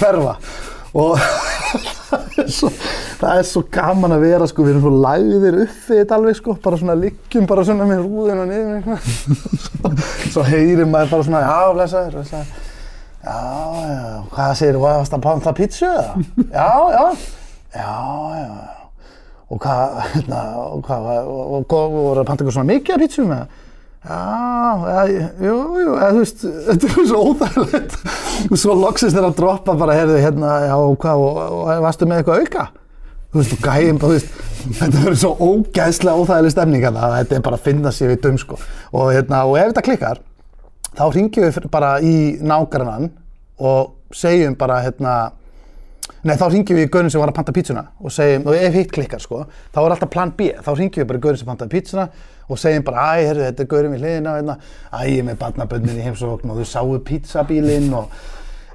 hverfa. 0.00 0.34
Og 0.94 1.18
er 2.42 2.50
svo, 2.52 2.70
það 3.20 3.40
er 3.40 3.48
svo 3.48 3.62
gaman 3.74 4.14
að 4.16 4.26
vera 4.26 4.50
sko, 4.50 4.66
við 4.66 4.74
erum 4.74 4.84
svo 4.84 4.92
læðir 5.04 5.58
upp 5.64 5.80
við 5.88 6.00
þetta 6.02 6.18
alveg 6.18 6.38
sko, 6.40 6.56
bara 6.64 6.80
svona 6.80 6.98
liggjum 6.98 7.48
bara 7.50 7.64
svona 7.68 7.88
með 7.88 8.04
rúðin 8.04 8.42
og 8.44 8.50
niður 8.50 8.76
eitthvað. 8.78 9.08
svo, 9.64 9.94
svo 10.36 10.46
heyrir 10.50 10.86
maður 10.88 11.12
bara 11.14 11.28
svona 11.30 11.42
já, 11.44 11.58
blessaður, 11.78 12.20
blessaður 12.20 12.70
Já, 13.24 13.40
já, 13.88 14.24
hvað 14.34 14.50
segir 14.58 14.76
þú, 14.76 14.80
varst 14.84 15.14
að 15.16 15.22
panta 15.24 15.52
pítsu 15.56 15.86
eða? 15.88 16.24
Já, 16.52 16.72
já, 16.92 17.04
já, 17.72 17.92
já. 18.36 18.48
Og 19.48 19.60
hvað, 19.62 19.94
hérna, 20.10 20.40
og 20.60 20.82
hvað, 20.84 21.06
og, 21.22 21.30
og, 21.30 21.54
og, 21.54 21.72
og 21.72 21.94
voru 21.94 22.20
að 22.20 22.28
panta 22.28 22.44
eitthvað 22.44 22.58
svona 22.58 22.68
mikið 22.68 22.96
af 22.96 23.00
pítsum 23.00 23.32
eða? 23.32 23.63
Já, 24.04 25.04
jú, 25.40 25.54
jú, 25.80 25.92
þú 25.96 26.18
veist, 26.18 26.42
þetta 26.44 26.88
er 26.90 27.06
svo 27.08 27.20
óþægilegt. 27.30 27.94
Og 28.50 28.58
svo 28.60 28.74
loksist 28.76 29.16
þeir 29.16 29.28
að 29.30 29.36
droppa 29.38 29.74
bara, 29.80 29.94
heyrðu, 29.96 30.18
hérna, 30.20 30.50
já, 30.66 30.74
hvað, 31.00 31.22
og, 31.24 31.70
varstu 31.86 32.08
með 32.10 32.20
eitthvað 32.20 32.42
auka? 32.44 32.66
Þú 33.32 33.40
veist, 33.40 33.54
og 33.56 33.64
gæðin, 33.64 34.00
þú 34.02 34.10
veist, 34.12 34.36
þetta 34.66 35.04
verður 35.06 35.16
svo 35.22 35.32
ógæðslega 35.48 36.20
óþægileg 36.20 36.54
stemning 36.54 36.84
að 36.90 37.00
þetta 37.16 37.38
er 37.38 37.46
bara 37.48 37.58
að 37.58 37.64
finna 37.70 37.94
sér 37.96 38.12
við 38.12 38.20
dum, 38.26 38.36
sko. 38.44 38.60
Og 38.92 39.08
hérna, 39.14 39.40
og 39.48 39.56
ef 39.62 39.72
þetta 39.72 39.86
klikkar, 39.88 40.20
þá 40.92 41.04
ringjum 41.16 41.48
við 41.48 41.70
bara 41.72 41.94
í 42.04 42.14
nágrannan 42.44 43.08
og 43.64 43.96
segjum 44.14 44.58
bara 44.58 44.82
hérna 44.84 45.14
Nei, 46.24 46.34
þá 46.40 46.46
ringjum 46.52 46.78
við 46.78 46.86
í 46.86 46.92
gaurin 46.92 47.10
sem 47.12 47.20
var 47.20 47.30
að 47.32 47.38
panta 47.38 47.52
pítsuna 47.56 47.82
og 48.00 48.12
segjum, 48.12 48.46
og 48.48 48.56
ef 48.56 48.76
hitt 48.76 48.92
klikkar 48.92 49.22
sko, 49.22 49.42
þá 49.72 49.80
er 49.82 49.94
alltaf 49.94 50.10
plan 50.12 50.32
B, 50.36 50.50
þá 50.60 50.70
ringjum 50.76 51.02
við 51.02 51.10
bara 51.10 51.20
í 51.20 51.24
gaurin 51.24 51.40
sem 51.40 51.48
pantaði 51.48 51.74
pítsuna 51.74 52.06
og 52.44 52.60
segjum 52.60 52.84
bara, 52.84 53.04
æ, 53.14 53.26
herru, 53.30 53.44
þetta 53.48 53.64
er 53.64 53.68
gaurin 53.72 53.94
við 53.94 54.04
hliðina, 54.04 54.36
hérna, 54.38 54.56
æ, 54.92 54.98
ég 55.08 55.20
er 55.22 55.28
með 55.28 55.38
barnabönnin 55.40 56.00
í 56.00 56.04
heimsókn 56.04 56.52
og 56.52 56.60
þau 56.60 56.70
sáu 56.74 56.98
pizzabílinn 57.08 57.92
og 57.96 58.16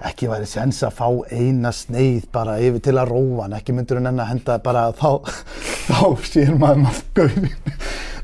ekki 0.10 0.30
væri 0.32 0.48
sens 0.48 0.80
að 0.88 0.96
fá 0.96 1.08
eina 1.36 1.72
sneið 1.76 2.30
bara 2.34 2.58
yfir 2.64 2.84
til 2.86 2.96
að 2.98 3.12
róa 3.12 3.46
hann, 3.46 3.58
ekki 3.58 3.76
myndur 3.76 4.00
hann 4.00 4.14
enn 4.14 4.24
að 4.24 4.32
henda 4.32 4.60
bara 4.64 4.86
þá, 4.96 5.10
þá 5.90 6.04
sér 6.30 6.54
maður 6.56 6.86
maður 6.86 7.10
gaurin 7.20 7.50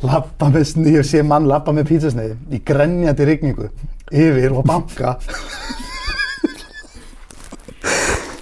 lappa 0.06 0.52
með 0.54 0.70
sneið 0.72 1.02
og 1.02 1.10
sé 1.10 1.26
mann 1.26 1.50
lappa 1.50 1.76
með 1.76 1.90
pizzasneið 1.92 2.56
í 2.56 2.62
grenjandi 2.68 3.28
rigningu 3.28 3.70
yfir 4.14 4.56
og 4.56 4.64
banka 4.70 5.18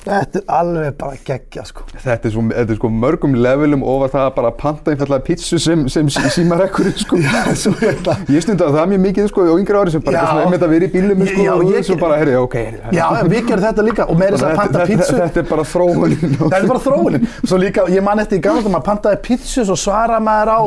Þetta 0.03 0.39
er 0.41 0.47
alveg 0.51 0.95
bara 0.99 1.17
geggja 1.27 1.63
sko. 1.67 1.85
Þetta 1.93 2.27
er, 2.27 2.31
svo, 2.33 2.41
þetta 2.51 2.73
er 2.73 2.79
sko 2.79 2.89
mörgum 2.91 3.35
levelum 3.39 3.83
ofar 3.87 4.11
það 4.11 4.25
að 4.27 4.33
bara 4.35 4.51
panta 4.59 4.91
einfallega 4.91 5.23
pítsu 5.29 5.59
sem, 5.63 5.85
sem 5.93 6.09
sí- 6.11 6.31
símarekkurinn 6.37 6.97
sko. 6.99 7.19
Já, 7.23 7.43
svo 7.55 7.71
er 7.79 7.95
það. 8.03 8.25
Ég 8.35 8.43
stundi 8.43 8.65
að 8.67 8.75
það 8.75 8.89
mjög 8.93 9.03
mikið 9.05 9.29
sko 9.31 9.45
á 9.47 9.55
yngri 9.61 9.79
ári 9.79 9.93
sem 9.95 10.03
bara 10.03 10.17
eitthvað 10.17 10.33
svona 10.33 10.47
einmitt 10.49 10.65
að 10.67 10.73
vera 10.75 10.89
í 10.89 10.93
bílum 10.97 11.23
sko, 11.29 11.45
Já, 11.47 11.53
og 11.55 11.87
svo 11.87 11.97
bara, 12.03 12.17
herri, 12.19 12.35
ok, 12.41 12.57
herri, 12.59 12.81
Já, 12.99 13.05
en 13.21 13.31
við 13.31 13.47
gerum 13.47 13.63
þetta 13.69 13.87
líka 13.87 14.07
og 14.11 14.19
meira 14.19 14.35
þess 14.35 14.43
að 14.43 14.51
þetta, 14.51 14.63
panta 14.63 14.79
þetta, 14.79 14.91
pítsu. 14.91 15.19
þetta 15.23 15.43
er 15.45 15.47
bara 15.53 15.67
þróunin 15.71 16.35
Það 16.53 16.57
er 16.59 16.67
bara 16.73 16.83
þróunin. 16.89 17.29
Svo 17.47 17.61
líka, 17.63 17.87
ég 17.95 18.03
man 18.03 18.19
eftir 18.25 18.41
í 18.41 18.43
gamla 18.43 18.63
þegar 18.65 18.75
maður 18.75 18.87
pantaði 18.91 19.21
pítsu 19.29 19.63
svo 19.69 19.79
svara 19.79 20.19
maður 20.23 20.51
á 20.51 20.61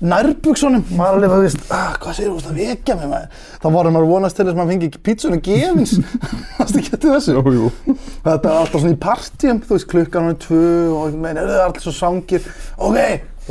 nærbuksunum. 0.00 0.82
Maður 0.96 1.16
alveg, 1.16 1.32
þú 1.32 1.42
veist, 1.44 1.62
ah, 1.72 1.94
hvað 2.00 2.16
segir 2.18 2.30
þú, 2.30 2.34
veist, 2.36 2.50
að 2.50 2.58
vekja 2.60 2.96
mig 2.98 3.10
maður. 3.12 3.44
Þá 3.62 3.68
voru 3.76 3.92
maður 3.94 4.08
að 4.08 4.12
vonast 4.12 4.36
til 4.36 4.44
þess 4.44 4.54
að 4.54 4.60
maður 4.60 4.72
fengi 4.74 4.90
pítsunum 5.08 5.44
gefins. 5.46 5.94
Það 6.56 6.80
eftir 6.82 7.06
þessu. 7.06 7.36
Jú, 7.36 7.54
jú. 7.56 7.96
Þetta 8.26 8.50
er 8.50 8.58
alltaf 8.60 8.82
svona 8.82 8.96
í 8.96 9.00
partíum, 9.06 9.62
þú 9.62 9.76
veist, 9.76 9.88
klukkan 9.92 10.28
er 10.32 10.36
tvö 10.42 10.66
og 10.96 11.16
það 11.16 11.40
er 11.44 11.54
alltaf 11.64 11.86
svo 11.86 11.94
sangir. 11.96 12.50
Ok, 12.76 12.98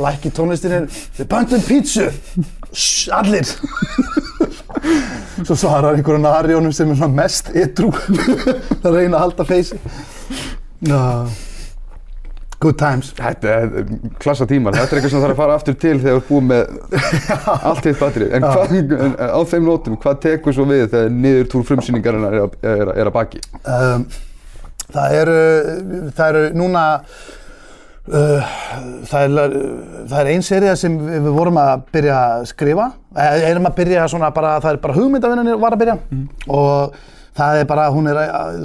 lækki 0.02 0.32
tónlistinni, 0.36 0.84
við 1.18 1.30
pöntum 1.32 1.66
pítsu. 1.66 2.10
Shh, 2.76 3.10
allir. 3.16 3.48
Svo 5.46 5.56
svarar 5.56 5.96
einhverjum 5.96 6.24
narjónum 6.26 6.74
sem 6.74 6.92
er 6.92 7.12
mest 7.12 7.50
edru. 7.56 7.90
Það 8.82 8.92
reyna 8.92 9.18
að 9.18 9.22
halda 9.24 9.48
feysi. 9.48 9.80
No. 10.86 11.02
Good 12.58 12.78
times. 12.80 13.10
Þetta 13.16 13.50
er 13.52 13.88
klassa 14.22 14.46
tímar, 14.48 14.76
þetta 14.76 14.94
er 14.94 15.00
eitthvað 15.00 15.12
sem 15.12 15.22
þarf 15.24 15.34
að 15.34 15.40
fara 15.42 15.56
aftur 15.58 15.74
til 15.80 15.96
þegar 16.00 16.14
þú 16.14 16.20
ert 16.20 16.28
búið 16.30 16.46
með 16.48 16.68
allt 17.70 17.88
hitt 17.88 17.98
batteri. 18.00 18.28
En, 18.36 18.46
en 18.96 19.16
á 19.20 19.40
þeim 19.50 19.66
nótum, 19.68 19.96
hvað 20.00 20.20
tekur 20.24 20.56
svo 20.56 20.64
við 20.70 20.86
þegar 20.94 21.10
niður 21.12 21.50
túr 21.52 21.66
frumsýningarinnar 21.68 22.36
er, 22.38 22.54
er, 22.72 22.92
er 22.94 23.10
að 23.10 23.16
baki? 23.18 23.42
Um, 23.60 24.06
það 24.94 25.16
eru, 25.18 25.34
það 26.16 26.30
eru 26.30 26.44
núna, 26.56 26.84
uh, 28.08 28.54
það 29.10 29.26
er, 29.26 29.58
það 30.06 30.16
er 30.22 30.30
ein 30.32 30.46
seria 30.48 30.78
sem 30.80 30.96
við 31.10 31.28
vorum 31.36 31.60
að 31.60 31.84
byrja 31.92 32.22
að 32.22 32.46
skrifa, 32.54 32.88
eða 33.16 33.50
erum 33.50 33.68
að 33.68 33.76
byrja 33.82 34.08
svona 34.14 34.32
bara, 34.36 34.56
það 34.64 34.72
er 34.72 34.80
bara 34.86 34.96
hugmyndavinnan 34.96 35.52
var 35.60 35.76
að 35.76 35.84
byrja 35.84 35.98
og 36.56 36.96
það 37.36 37.60
er 37.60 37.66
bara, 37.68 37.86
hún 37.92 38.08
er, 38.10 38.18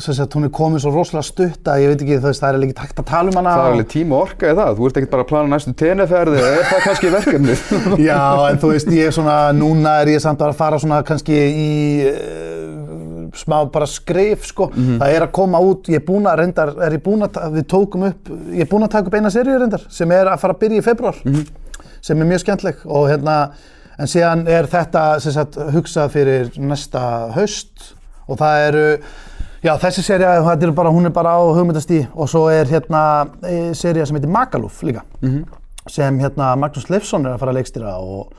sagt, 0.03 0.35
hún 0.37 0.47
er 0.47 0.53
komin 0.55 0.81
svo 0.81 0.93
rosalega 0.93 1.25
stutt 1.27 1.69
að 1.71 1.83
ég 1.83 1.91
veit 1.91 2.03
ekki, 2.05 2.19
veist, 2.23 2.43
það 2.43 2.57
er 2.57 2.65
ekki 2.67 2.77
takt 2.77 3.01
að 3.01 3.07
tala 3.11 3.31
um 3.31 3.39
hana. 3.39 3.55
Það 3.55 3.63
er 3.65 3.75
alveg 3.75 3.89
tíma 3.91 4.17
og 4.17 4.25
orka 4.27 4.51
í 4.51 4.57
það, 4.59 4.71
þú 4.77 4.87
ert 4.87 4.99
ekkert 5.01 5.13
bara 5.15 5.25
að 5.25 5.31
plana 5.31 5.51
næstu 5.51 5.73
teneferði 5.81 6.39
eða 6.41 6.51
er 6.53 6.69
það 6.69 6.85
kannski 6.87 7.11
verkefnið? 7.15 7.65
Já, 8.09 8.21
en 8.47 8.61
þú 8.61 8.71
veist, 8.73 8.93
ég 8.95 9.09
er 9.09 9.17
svona, 9.17 9.37
núna 9.57 9.95
er 10.03 10.13
ég 10.13 10.23
samt 10.23 10.45
að 10.45 10.55
fara 10.61 10.79
svona 10.81 11.01
kannski 11.07 11.41
í 11.51 11.73
uh, 12.11 13.35
smá 13.41 13.57
bara 13.73 13.89
skrif, 13.89 14.47
sko. 14.51 14.69
Það 14.75 15.17
er 15.17 15.27
að 15.27 15.35
koma 15.35 15.59
út, 15.63 15.91
ég 15.91 16.01
er 16.01 16.07
búinn 16.07 16.29
að 16.31 16.41
reyndar, 16.43 16.73
er 16.83 16.95
ég 16.95 17.03
búinn 17.03 17.27
að, 17.27 17.41
við 17.57 17.67
tókum 17.75 18.07
upp, 18.07 18.31
ég 18.51 18.65
er 18.65 18.71
búinn 18.71 18.87
að 18.87 18.95
taka 18.95 19.11
upp 19.11 19.19
eina 19.19 19.33
seríu 19.33 19.59
reyndar, 19.59 19.83
sem 19.91 20.15
er 20.15 20.31
að 20.31 20.41
fara 20.43 20.55
að 20.55 20.63
byrja 20.65 20.83
í 20.83 20.87
februar. 20.87 21.21
sem 22.01 22.17
er 22.17 22.25
mjög 22.25 22.41
skemmtleg 22.41 22.79
og 22.89 23.07
hérna 23.11 23.35
en 24.01 24.09
síðan 24.09 24.47
er 24.49 24.65
þetta 24.69 25.03
sagt 25.21 25.57
hugsað 25.75 26.13
fyrir 26.15 26.47
næsta 26.57 27.03
haust 27.35 27.91
og 28.31 28.39
það 28.39 28.67
eru 28.69 28.85
já 29.61 29.73
þessi 29.83 30.05
seria 30.05 30.35
er 30.39 30.71
bara, 30.77 30.93
hún 30.93 31.09
er 31.09 31.15
bara 31.15 31.35
á 31.37 31.41
hugmyndastí 31.43 32.05
og 32.15 32.29
svo 32.31 32.47
er 32.49 32.69
hérna 32.71 33.27
e, 33.43 33.73
seria 33.77 34.05
sem 34.05 34.17
heitir 34.17 34.31
Magaluf 34.31 34.81
líka 34.87 35.03
sem 35.89 36.19
hérna 36.19 36.55
Magnús 36.55 36.89
Leifsson 36.89 37.25
er 37.25 37.35
að 37.35 37.43
fara 37.43 37.53
að 37.53 37.61
leikstýra 37.61 37.97
og 37.99 38.31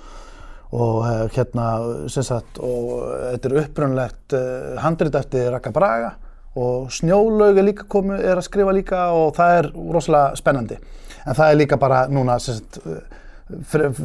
og 0.73 1.05
eh, 1.05 1.25
hérna 1.37 1.65
sem 2.09 2.25
sagt 2.25 2.59
og 2.65 3.03
þetta 3.05 3.49
er 3.49 3.57
upprönnlegt 3.61 4.37
uh, 4.37 4.79
handrit 4.81 5.19
eftir 5.19 5.51
Raka 5.53 5.73
Braga 5.75 6.15
og 6.57 6.93
Snjólaug 6.93 7.59
er 7.61 7.67
líka 7.67 7.85
komu, 7.89 8.17
er 8.17 8.37
að 8.37 8.47
skrifa 8.47 8.73
líka 8.77 9.03
og 9.17 9.35
það 9.37 9.59
er 9.59 9.69
rosalega 9.73 10.37
spennandi. 10.37 10.77
En 11.25 11.37
það 11.37 11.51
er 11.51 11.59
líka 11.61 11.79
bara 11.81 12.03
núna 12.13 12.39
sem 12.43 12.59
sagt 12.59 12.81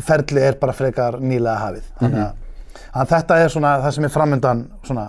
ferli 0.08 0.44
er 0.44 0.60
bara 0.60 0.76
frekar 0.76 1.20
nýlega 1.20 1.58
hafið. 1.60 1.90
Þannig 2.00 2.24
að, 2.24 2.46
að 3.04 3.14
þetta 3.16 3.40
er 3.46 3.54
svona 3.54 3.76
það 3.86 3.96
sem 4.00 4.10
er 4.10 4.16
framöndan 4.18 4.66
svona 4.88 5.08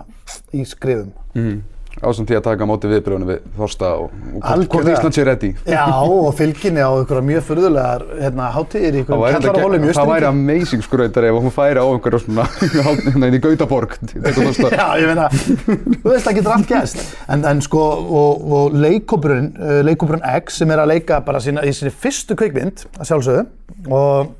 í 0.53 0.65
skrifum 0.67 1.11
Mm. 1.37 1.59
Ásum 1.99 2.23
því 2.29 2.35
að 2.37 2.43
taka 2.45 2.63
á 2.63 2.69
móti 2.69 2.87
viðbröðunum 2.87 3.27
við 3.27 3.39
Þorsta 3.57 3.87
og, 3.99 4.11
og 4.39 4.43
hvort. 4.71 4.87
Ísland 4.93 5.15
sé 5.17 5.23
ready. 5.27 5.49
Já 5.67 5.83
og 6.05 6.29
fylginni 6.37 6.79
á 6.85 6.89
einhverja 6.95 7.23
mjög 7.27 7.43
furðulegar 7.47 8.05
hérna, 8.21 8.45
hátíðir 8.55 8.95
í 8.95 9.01
einhverjum 9.01 9.23
gegn- 9.49 9.83
mjög 9.83 9.97
það 9.97 10.11
væri 10.13 10.27
amazing 10.29 10.85
skrautar 10.85 11.27
ef 11.27 11.39
hún 11.43 11.51
færi 11.55 11.81
á 11.81 11.85
einhverja 11.89 12.21
svona 12.23 12.45
hérna 13.09 13.31
í 13.35 13.41
Gautaborg. 13.43 13.97
Já, 14.79 14.87
ég 15.01 15.09
meina, 15.11 15.27
þú 15.33 16.13
veist, 16.13 16.25
það 16.29 16.37
getur 16.39 16.55
allt 16.55 16.71
gæst. 16.71 17.03
En, 17.35 17.43
en 17.51 17.61
sko, 17.67 17.83
og, 18.21 18.47
og 18.61 18.77
leikópurinn, 18.85 19.49
uh, 19.59 19.79
leikópurinn 19.89 20.23
X 20.39 20.61
sem 20.61 20.71
er 20.71 20.85
að 20.85 20.93
leika 20.93 21.19
bara 21.25 21.41
sína, 21.43 21.65
í 21.67 21.73
sinni 21.75 21.91
fyrstu 21.91 22.37
kvikmynd, 22.39 22.85
að 22.95 23.11
sjálfsögðu, 23.11 23.45
og, 23.91 24.31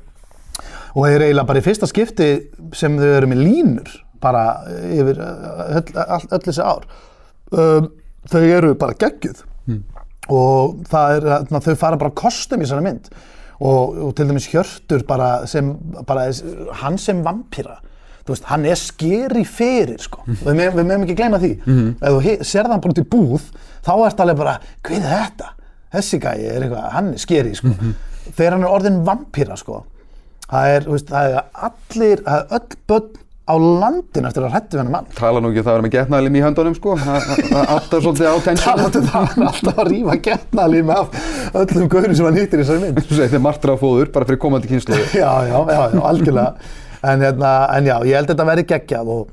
og 0.94 1.06
er 1.06 1.24
eiginlega 1.26 1.48
bara 1.48 1.60
í 1.62 1.64
fyrsta 1.64 1.88
skipti 1.90 2.30
sem 2.76 2.96
þau 2.98 3.10
eru 3.16 3.30
með 3.30 3.42
línur, 3.44 3.90
bara 4.20 4.44
yfir 4.90 5.20
uh, 5.22 5.76
öll, 5.80 5.84
öll, 6.04 6.24
öll 6.36 6.42
þessi 6.46 6.64
ár. 6.64 6.86
Um, 7.50 7.90
þau 8.30 8.40
eru 8.44 8.72
bara 8.78 8.96
geggjuð. 9.00 9.44
Og 10.30 10.80
það 10.90 11.12
er, 11.16 11.28
þarna, 11.32 11.60
þau 11.64 11.76
fara 11.80 11.98
bara 11.98 12.14
kostum 12.14 12.60
í 12.60 12.66
þessari 12.66 12.86
mynd. 12.86 13.08
Og, 13.60 13.96
og 14.06 14.10
til 14.16 14.28
dæmis 14.30 14.48
Hjörtur 14.48 15.02
bara 15.08 15.46
sem, 15.50 15.72
bara, 16.08 16.28
hann 16.82 16.98
sem 17.02 17.22
vampíra. 17.26 17.80
Þú 18.20 18.34
veist, 18.34 18.46
hann 18.50 18.66
er 18.68 18.78
skeri 18.78 19.42
fyrir 19.48 19.98
sko, 20.04 20.20
við 20.28 20.54
meðum 20.54 20.76
við 20.78 20.86
megum 20.86 21.04
ekki 21.06 21.16
gleyma 21.18 21.40
því. 21.40 21.50
Ef 21.98 22.18
þú 22.20 22.34
sérð 22.46 22.74
hann 22.74 22.82
bara 22.84 22.94
út 22.94 23.00
í 23.00 23.06
búð 23.10 23.46
þá 23.82 23.92
ertu 24.06 24.22
alveg 24.22 24.38
bara, 24.38 24.52
hvað 24.86 24.98
er 25.00 25.08
þetta? 25.16 25.48
Þessi 25.90 26.20
gæi 26.22 26.36
er 26.46 26.62
eitthvað, 26.66 26.84
hann 26.94 27.08
er 27.16 27.22
skeri 27.24 27.54
sko. 27.58 27.72
Þegar 28.36 28.54
hann 28.54 28.66
er 28.68 28.74
orðin 28.76 29.00
vampíra 29.08 29.56
sko 29.58 29.80
það 30.50 30.74
er, 30.76 30.86
veist, 30.92 31.10
það 31.10 31.34
er 31.34 31.42
allir 31.70 32.22
það 32.26 32.38
er 32.44 32.54
öll 32.58 32.78
börn 32.90 33.10
á 33.50 33.54
landinu 33.58 34.28
eftir 34.28 34.44
að 34.46 34.52
hrættu 34.54 34.78
hennar 34.78 34.92
mann 34.94 35.06
Tala 35.18 35.40
nú 35.42 35.48
ekki 35.50 35.62
það 35.64 35.70
að 35.72 35.76
vera 35.78 35.84
með 35.86 35.94
getnaðlim 35.96 36.36
í 36.38 36.42
höndunum 36.44 36.74
sko. 36.76 36.92
Alltaf 37.00 38.04
svolítið 38.04 38.28
á 38.30 38.36
tension. 38.46 38.66
talandi 38.68 39.00
um 39.00 39.08
það, 39.08 39.24
hann 39.32 39.48
alltaf 39.48 39.80
að 39.82 39.88
rífa 39.90 40.14
getnalím 40.28 40.92
af 40.94 41.18
öllum 41.64 41.88
gaurum 41.90 42.14
sem 42.14 42.28
hann 42.28 42.38
hittir 42.38 42.62
í 42.62 42.62
þessari 42.62 42.84
mynd 42.84 43.00
Þú 43.08 43.18
segir 43.18 43.32
þeir 43.34 43.42
martra 43.48 43.74
fóður 43.80 44.12
bara 44.14 44.28
fyrir 44.28 44.38
komandi 44.44 44.70
kynslu. 44.70 45.00
já, 45.18 45.32
já, 45.50 45.58
já, 45.66 45.80
algjörlega 46.12 46.54
en, 47.00 47.24
hérna, 47.26 47.50
en 47.74 47.90
já, 47.90 47.96
ég 48.06 48.20
held 48.20 48.28
að 48.28 48.34
þetta 48.36 48.48
verði 48.52 48.66
geggjað 48.70 49.10
og, 49.16 49.26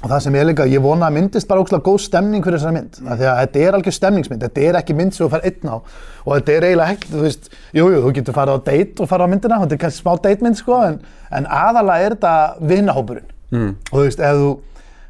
og 0.00 0.06
það 0.08 0.22
sem 0.24 0.36
ég 0.38 0.46
líka, 0.48 0.66
ég 0.70 0.82
vona 0.84 1.08
að 1.10 1.16
myndist 1.18 1.48
bara 1.48 1.60
ógslag 1.60 1.82
góð 1.84 1.98
stemning 2.06 2.44
fyrir 2.44 2.56
þessari 2.56 2.76
mynd. 2.78 3.00
Því 3.00 3.26
að 3.28 3.40
þetta 3.42 3.64
er 3.64 3.76
algjör 3.76 3.96
stemningsmynd, 3.96 4.46
þetta 4.46 4.62
er 4.68 4.78
ekki 4.80 4.96
mynd 4.96 5.16
sem 5.16 5.26
þú 5.26 5.30
fær 5.34 5.44
einn 5.50 5.72
á. 5.72 5.76
Og 6.24 6.30
þetta 6.36 6.54
er 6.54 6.66
eiginlega 6.68 6.94
hægt, 6.94 7.10
þú 7.10 7.24
veist 7.26 7.50
jú, 7.76 7.84
jú, 7.84 8.00
þú 8.06 8.14
getur 8.16 8.36
farið 8.38 8.56
á 8.56 8.58
date 8.70 9.04
og 9.04 9.10
farið 9.10 9.28
á 9.28 9.32
myndina 9.34 9.60
þetta 9.64 9.76
er 9.76 9.82
kannski 9.84 10.04
smá 10.04 10.14
date 10.24 10.46
mynd, 10.46 10.60
sko 10.60 10.80
en, 10.86 10.98
en 11.36 11.50
aðalega 11.60 12.06
er 12.06 12.16
þetta 12.16 12.34
vinnahópurinn 12.72 13.28
mm. 13.52 13.70
og 13.90 13.94
þú 13.98 14.06
veist, 14.06 14.24
ef 14.24 14.40
þú 14.40 14.50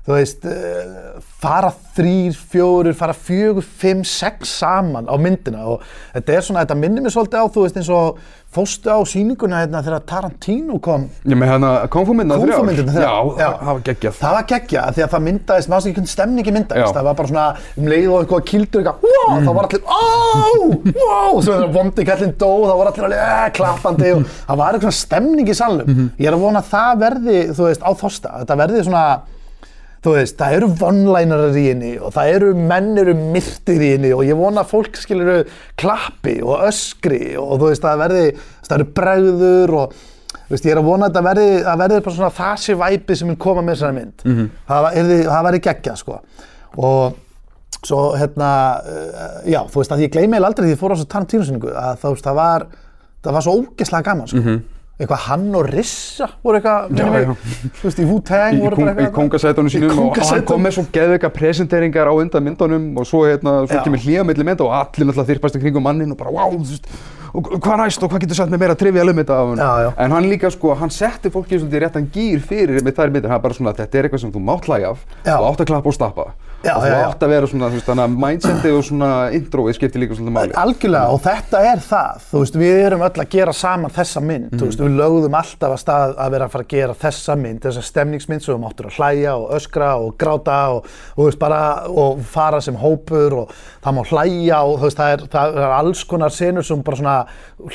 þú 0.07 0.17
veist, 0.17 0.45
uh, 0.49 1.21
fara 1.41 1.71
þrýr, 1.97 2.35
fjórir, 2.51 2.95
fara 2.97 3.15
fjögur, 3.17 3.65
fimm, 3.81 4.05
sex 4.07 4.57
saman 4.61 5.09
á 5.11 5.15
myndina 5.21 5.65
og 5.75 5.83
þetta 6.15 6.37
er 6.39 6.45
svona, 6.47 6.63
þetta 6.65 6.79
minnir 6.81 7.05
mér 7.05 7.13
svolítið 7.15 7.43
á, 7.43 7.47
þú 7.53 7.65
veist, 7.67 7.77
eins 7.81 7.91
og 7.93 8.21
fóstu 8.51 8.91
á 8.91 8.99
sýninguna 9.07 9.61
hérna 9.63 9.79
þegar 9.87 10.03
Tarantino 10.11 10.81
kom 10.83 11.05
Ég 11.29 11.39
með 11.39 11.53
hérna 11.53 11.69
konfúmyndina 11.93 12.39
þrjár. 12.41 12.57
Kungfúmyndina 12.65 12.95
Já, 12.97 12.97
þrjár. 12.99 13.29
Já. 13.39 13.51
það 13.61 13.71
var 13.71 13.83
geggjað. 13.87 14.17
það 14.19 14.35
var 14.37 14.47
geggja 14.51 14.83
því 14.97 15.05
að 15.05 15.13
það 15.13 15.25
myndaðist, 15.29 15.71
maður 15.71 15.85
sem 15.85 15.91
ekki 15.93 16.01
hvernig 16.01 16.15
stemningi 16.17 16.55
myndaðist 16.57 16.89
Já. 16.91 16.97
það 16.97 17.07
var 17.11 17.19
bara 17.21 17.31
svona 17.31 17.47
um 17.77 17.91
leið 17.93 18.09
og 18.11 18.25
eitthvað 18.25 18.45
kildur 18.51 18.83
eitthvað, 18.83 19.07
wow, 19.07 19.39
þá 19.47 19.53
var 19.61 19.69
allir, 19.71 19.85
ó, 19.87 20.03
wow 20.99 21.39
svo 21.45 21.55
þegar 21.55 21.75
vondi 21.79 22.07
kallinn 22.11 22.35
dó, 22.43 22.51
þá 22.67 22.75
var 22.81 22.91
allir 22.91 23.07
alveg, 23.07 23.23
eh, 23.31 23.51
klappandi 23.61 24.13
og 24.17 24.25
það 24.49 24.61
var 24.65 24.79
eitthvað 24.81 24.99
stemning 24.99 25.47
í 25.55 25.57
salnum 25.61 26.01
ég 26.19 26.27
er 26.27 26.35
að 26.35 26.43
vona 26.49 26.65
að 26.65 26.73
það 26.75 27.05
verði, 27.07 27.39
þú 27.55 27.69
veist, 27.71 27.87
á 27.87 27.91
þosta 28.03 28.35
þetta 28.43 28.59
verði 28.65 28.83
svona 28.91 29.05
þú 30.05 30.15
veist, 30.17 30.37
það 30.41 30.55
eru 30.57 30.69
vonlænarar 30.81 31.57
í 31.61 31.67
henni 31.69 31.91
og 32.01 32.15
það 32.15 32.35
eru 32.37 32.53
menn 32.57 32.93
eru 33.01 33.15
myrtir 33.19 33.83
í 33.85 33.91
henni 33.95 34.13
og 34.17 34.23
ég 34.25 34.39
vona 34.39 34.65
að 34.65 34.73
fólk 34.73 34.97
skilur 34.97 35.43
klappi 35.81 36.39
og 36.41 36.65
öskri 36.69 37.35
og 37.41 37.59
þú 37.61 37.69
veist, 37.69 37.85
það 37.85 38.05
verði, 38.07 38.25
það 38.65 38.77
eru 38.79 38.89
bregður 38.97 39.75
og 39.83 39.99
þú 40.51 40.55
veist, 40.57 40.67
ég 40.67 40.75
er 40.75 40.81
að 40.81 40.89
vona 40.89 41.09
að 41.11 41.19
það 41.19 41.27
verði, 41.29 41.49
að 41.63 41.83
verði 41.85 42.03
bara 42.07 42.17
svona 42.17 42.37
þessi 42.41 42.79
væpi 42.81 43.17
sem 43.19 43.29
mun 43.31 43.41
koma 43.41 43.63
með 43.63 43.77
þessari 43.77 43.99
mynd. 43.99 44.25
-hmm. 44.37 44.49
Það, 44.71 44.89
yrði, 45.03 45.19
það 45.29 45.45
verði 45.47 45.61
geggjað, 45.67 46.01
sko. 46.01 46.19
Og 46.77 47.15
svo, 47.85 48.01
hérna, 48.19 48.51
uh, 48.83 49.39
já, 49.47 49.61
þú 49.71 49.83
veist, 49.83 49.93
að 49.93 50.03
ég 50.05 50.11
gleymi 50.11 50.37
eiginlega 50.37 50.51
aldrei 50.51 50.67
því 50.67 50.75
ég 50.75 50.81
fór 50.81 50.93
á 50.93 50.97
þessu 50.97 51.11
Tarantino-sýningu 51.13 51.71
að 51.71 52.03
veist, 52.03 52.25
það 52.25 52.35
var, 52.35 52.67
það 53.23 53.33
var 53.33 53.47
svo 53.47 53.55
ógeðslega 53.61 54.09
gaman, 54.11 54.29
sko. 54.29 54.39
Eitthvað 55.01 55.23
hann 55.31 55.47
og 55.57 55.69
Rissa 55.73 56.27
voru 56.45 56.59
eitthvað, 56.59 56.91
Já, 56.99 57.07
já. 57.25 57.35
þú 57.81 57.87
veist, 57.87 58.01
í 58.03 58.05
Wu-Tang 58.11 58.57
í, 58.59 58.61
voru 58.61 58.77
kong, 58.77 58.85
bara 58.85 58.93
í 58.93 59.05
eitthvað. 59.07 59.15
kongasætunum 59.17 59.71
sínum 59.73 60.03
og 60.05 60.19
hann 60.29 60.45
kom 60.51 60.61
með 60.67 60.75
svo 60.77 60.85
geðveika 60.93 61.31
presenteringar 61.33 62.11
á 62.11 62.13
undan 62.13 62.45
myndunum 62.45 62.91
og 63.01 63.07
svo 63.09 63.23
hérna, 63.25 63.55
svo 63.71 63.81
kemur 63.87 64.03
hlýja 64.05 64.27
milli 64.29 64.45
mynda 64.45 64.67
og 64.67 64.75
allir 64.77 65.09
náttúrulega 65.09 65.31
þyrpast 65.33 65.57
í 65.57 65.63
kringum 65.65 65.87
mannin 65.89 66.13
og 66.13 66.21
bara 66.21 66.35
wow, 66.37 66.53
þú 66.53 66.69
veist, 66.69 66.91
og 67.33 67.49
hvað 67.63 67.81
næst 67.85 68.03
og 68.05 68.11
hvað 68.13 68.25
getur 68.27 68.41
sagt 68.43 68.53
með 68.53 68.61
meira 68.67 68.75
trivia 68.77 69.07
um 69.09 69.17
þetta? 69.23 69.41
Af 69.41 69.49
honum?" 69.49 69.65
Já, 69.65 69.95
en 70.05 70.11
hann 70.19 70.29
líka 70.29 70.51
sko, 70.53 70.75
hann 70.75 70.91
setti 70.93 71.31
fólki 71.33 71.57
svolítið 71.57 71.81
í 71.81 71.83
réttan 71.87 72.11
gýr 72.13 72.41
fyrir 72.45 72.83
með 72.85 72.97
þær 73.01 73.15
myndir, 73.15 73.31
hann 73.33 73.41
bara 73.41 73.55
svona 73.57 73.73
þetta 73.73 73.99
er 73.99 74.09
eitthvað 74.11 74.21
sem 74.27 74.33
þú 74.37 74.43
mátt 74.45 74.69
hlæja 74.69 74.91
af 74.93 75.05
og 75.41 75.49
átt 75.55 75.65
að 75.65 75.71
klappa 75.73 75.89
og 75.89 75.95
stappa 75.97 76.27
Já, 76.61 76.75
og 76.77 76.83
þú 76.85 76.97
átt 77.07 77.23
að 77.25 77.31
vera 77.33 77.49
svona, 77.49 77.69
þú 77.71 77.79
veist, 77.79 77.87
þannig 77.89 78.05
að 78.05 78.17
mindsetið 78.21 78.75
og 78.77 78.83
svona 78.85 79.11
introið 79.33 79.77
skiptir 79.79 80.03
líka 80.03 80.17
svolítið 80.19 80.35
máli. 80.35 80.57
Algjörlega 80.61 81.15
og 81.15 81.23
þetta 81.25 81.63
er 81.71 81.81
það, 81.87 82.27
þú 82.27 82.43
veist, 82.43 82.59
við 82.61 82.81
erum 82.85 83.05
öll 83.07 83.23
að 83.25 83.31
gera 83.33 83.55
saman 83.57 83.95
þessa 83.97 84.23
mynd, 84.25 84.51
þú 84.53 84.69
veist, 84.69 84.83
við 84.85 84.99
lögðum 84.99 85.39
alltaf 85.41 85.73
að 85.73 85.81
stað 85.81 86.13
að 86.21 86.35
vera 86.37 86.49
að 86.51 86.53
fara 86.57 86.67
að 86.67 86.75
gera 86.75 86.99
þessa 87.07 87.39
mynd, 87.41 87.63
þessa 87.65 87.87
stemningsmynd 87.89 88.45
sem 88.45 88.53
við 88.53 88.61
máttur 88.67 88.91
að 88.91 88.99
hlæja 88.99 89.35
og 89.41 89.57
öskra 89.57 89.91
og 90.03 90.13
gráta 90.21 90.59
og, 90.75 90.93
þú 91.17 91.31
veist, 91.31 91.41
bara, 91.41 91.63
og 92.05 92.23
fara 92.37 92.61
sem 92.69 92.79
hópur 92.85 93.39
og 93.41 93.57
það 93.81 93.97
má 93.97 94.03
hlæja 94.13 94.61
og 94.61 94.77
þú 94.77 94.89
veist, 94.91 95.01
það 95.01 95.17
er, 95.17 95.27
það 95.33 95.61
er 95.65 95.77
alls 95.81 96.07
konar 96.13 96.37
senur 96.37 96.69
sem 96.69 96.85
bara 96.85 97.01
svona 97.01 97.19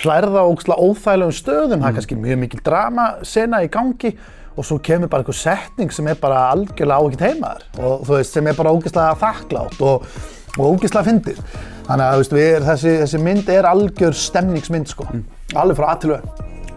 hlærða 0.04 0.46
og 0.46 0.62
óþægilegum 0.62 1.38
stöðum, 1.42 1.82
það 1.82 1.90
er 1.90 2.00
kannski 2.00 2.22
mjög 2.22 2.42
mikil 2.46 2.66
drama 2.70 3.12
sena 3.26 3.66
í 3.66 3.74
gangi 3.74 4.14
og 4.56 4.66
svo 4.66 4.78
kemur 4.84 5.10
bara 5.12 5.24
einhver 5.24 5.36
setning 5.38 5.92
sem 5.94 6.08
er 6.08 6.18
bara 6.22 6.46
algjörlega 6.54 6.98
ágætt 7.04 7.24
heimaður 7.26 7.66
og 7.82 8.06
þú 8.08 8.16
veist, 8.18 8.36
sem 8.36 8.48
er 8.48 8.58
bara 8.58 8.72
ógeðslega 8.76 9.18
þakklátt 9.22 9.82
og, 9.84 10.08
og 10.56 10.66
ógeðslega 10.70 11.08
fyndir. 11.10 11.42
Þannig 11.86 12.06
að 12.06 12.22
veist, 12.22 12.36
er, 12.46 12.66
þessi, 12.70 12.96
þessi 13.04 13.22
mynd 13.22 13.52
er 13.54 13.70
algjör 13.70 14.18
stemningsmynd 14.18 14.92
sko, 14.92 15.08
alveg 15.56 15.80
frá 15.80 15.92
A 15.92 15.98
til 16.02 16.16
Ö. 16.16 16.20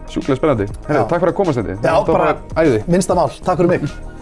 Sjúklega 0.09 0.39
spennandi, 0.39 0.65
Herri, 0.87 0.99
Já. 0.99 1.05
takk 1.05 1.21
fyrir 1.21 1.31
að 1.31 1.37
komast 1.37 1.59
þetta 1.61 1.75
Já, 1.85 1.95
var 2.01 2.07
bara 2.09 2.63
æði 2.65 2.79
minnsta 2.89 3.17
mál, 3.17 3.29
takk 3.45 3.61
fyrir 3.61 3.75
mig. 3.75 3.89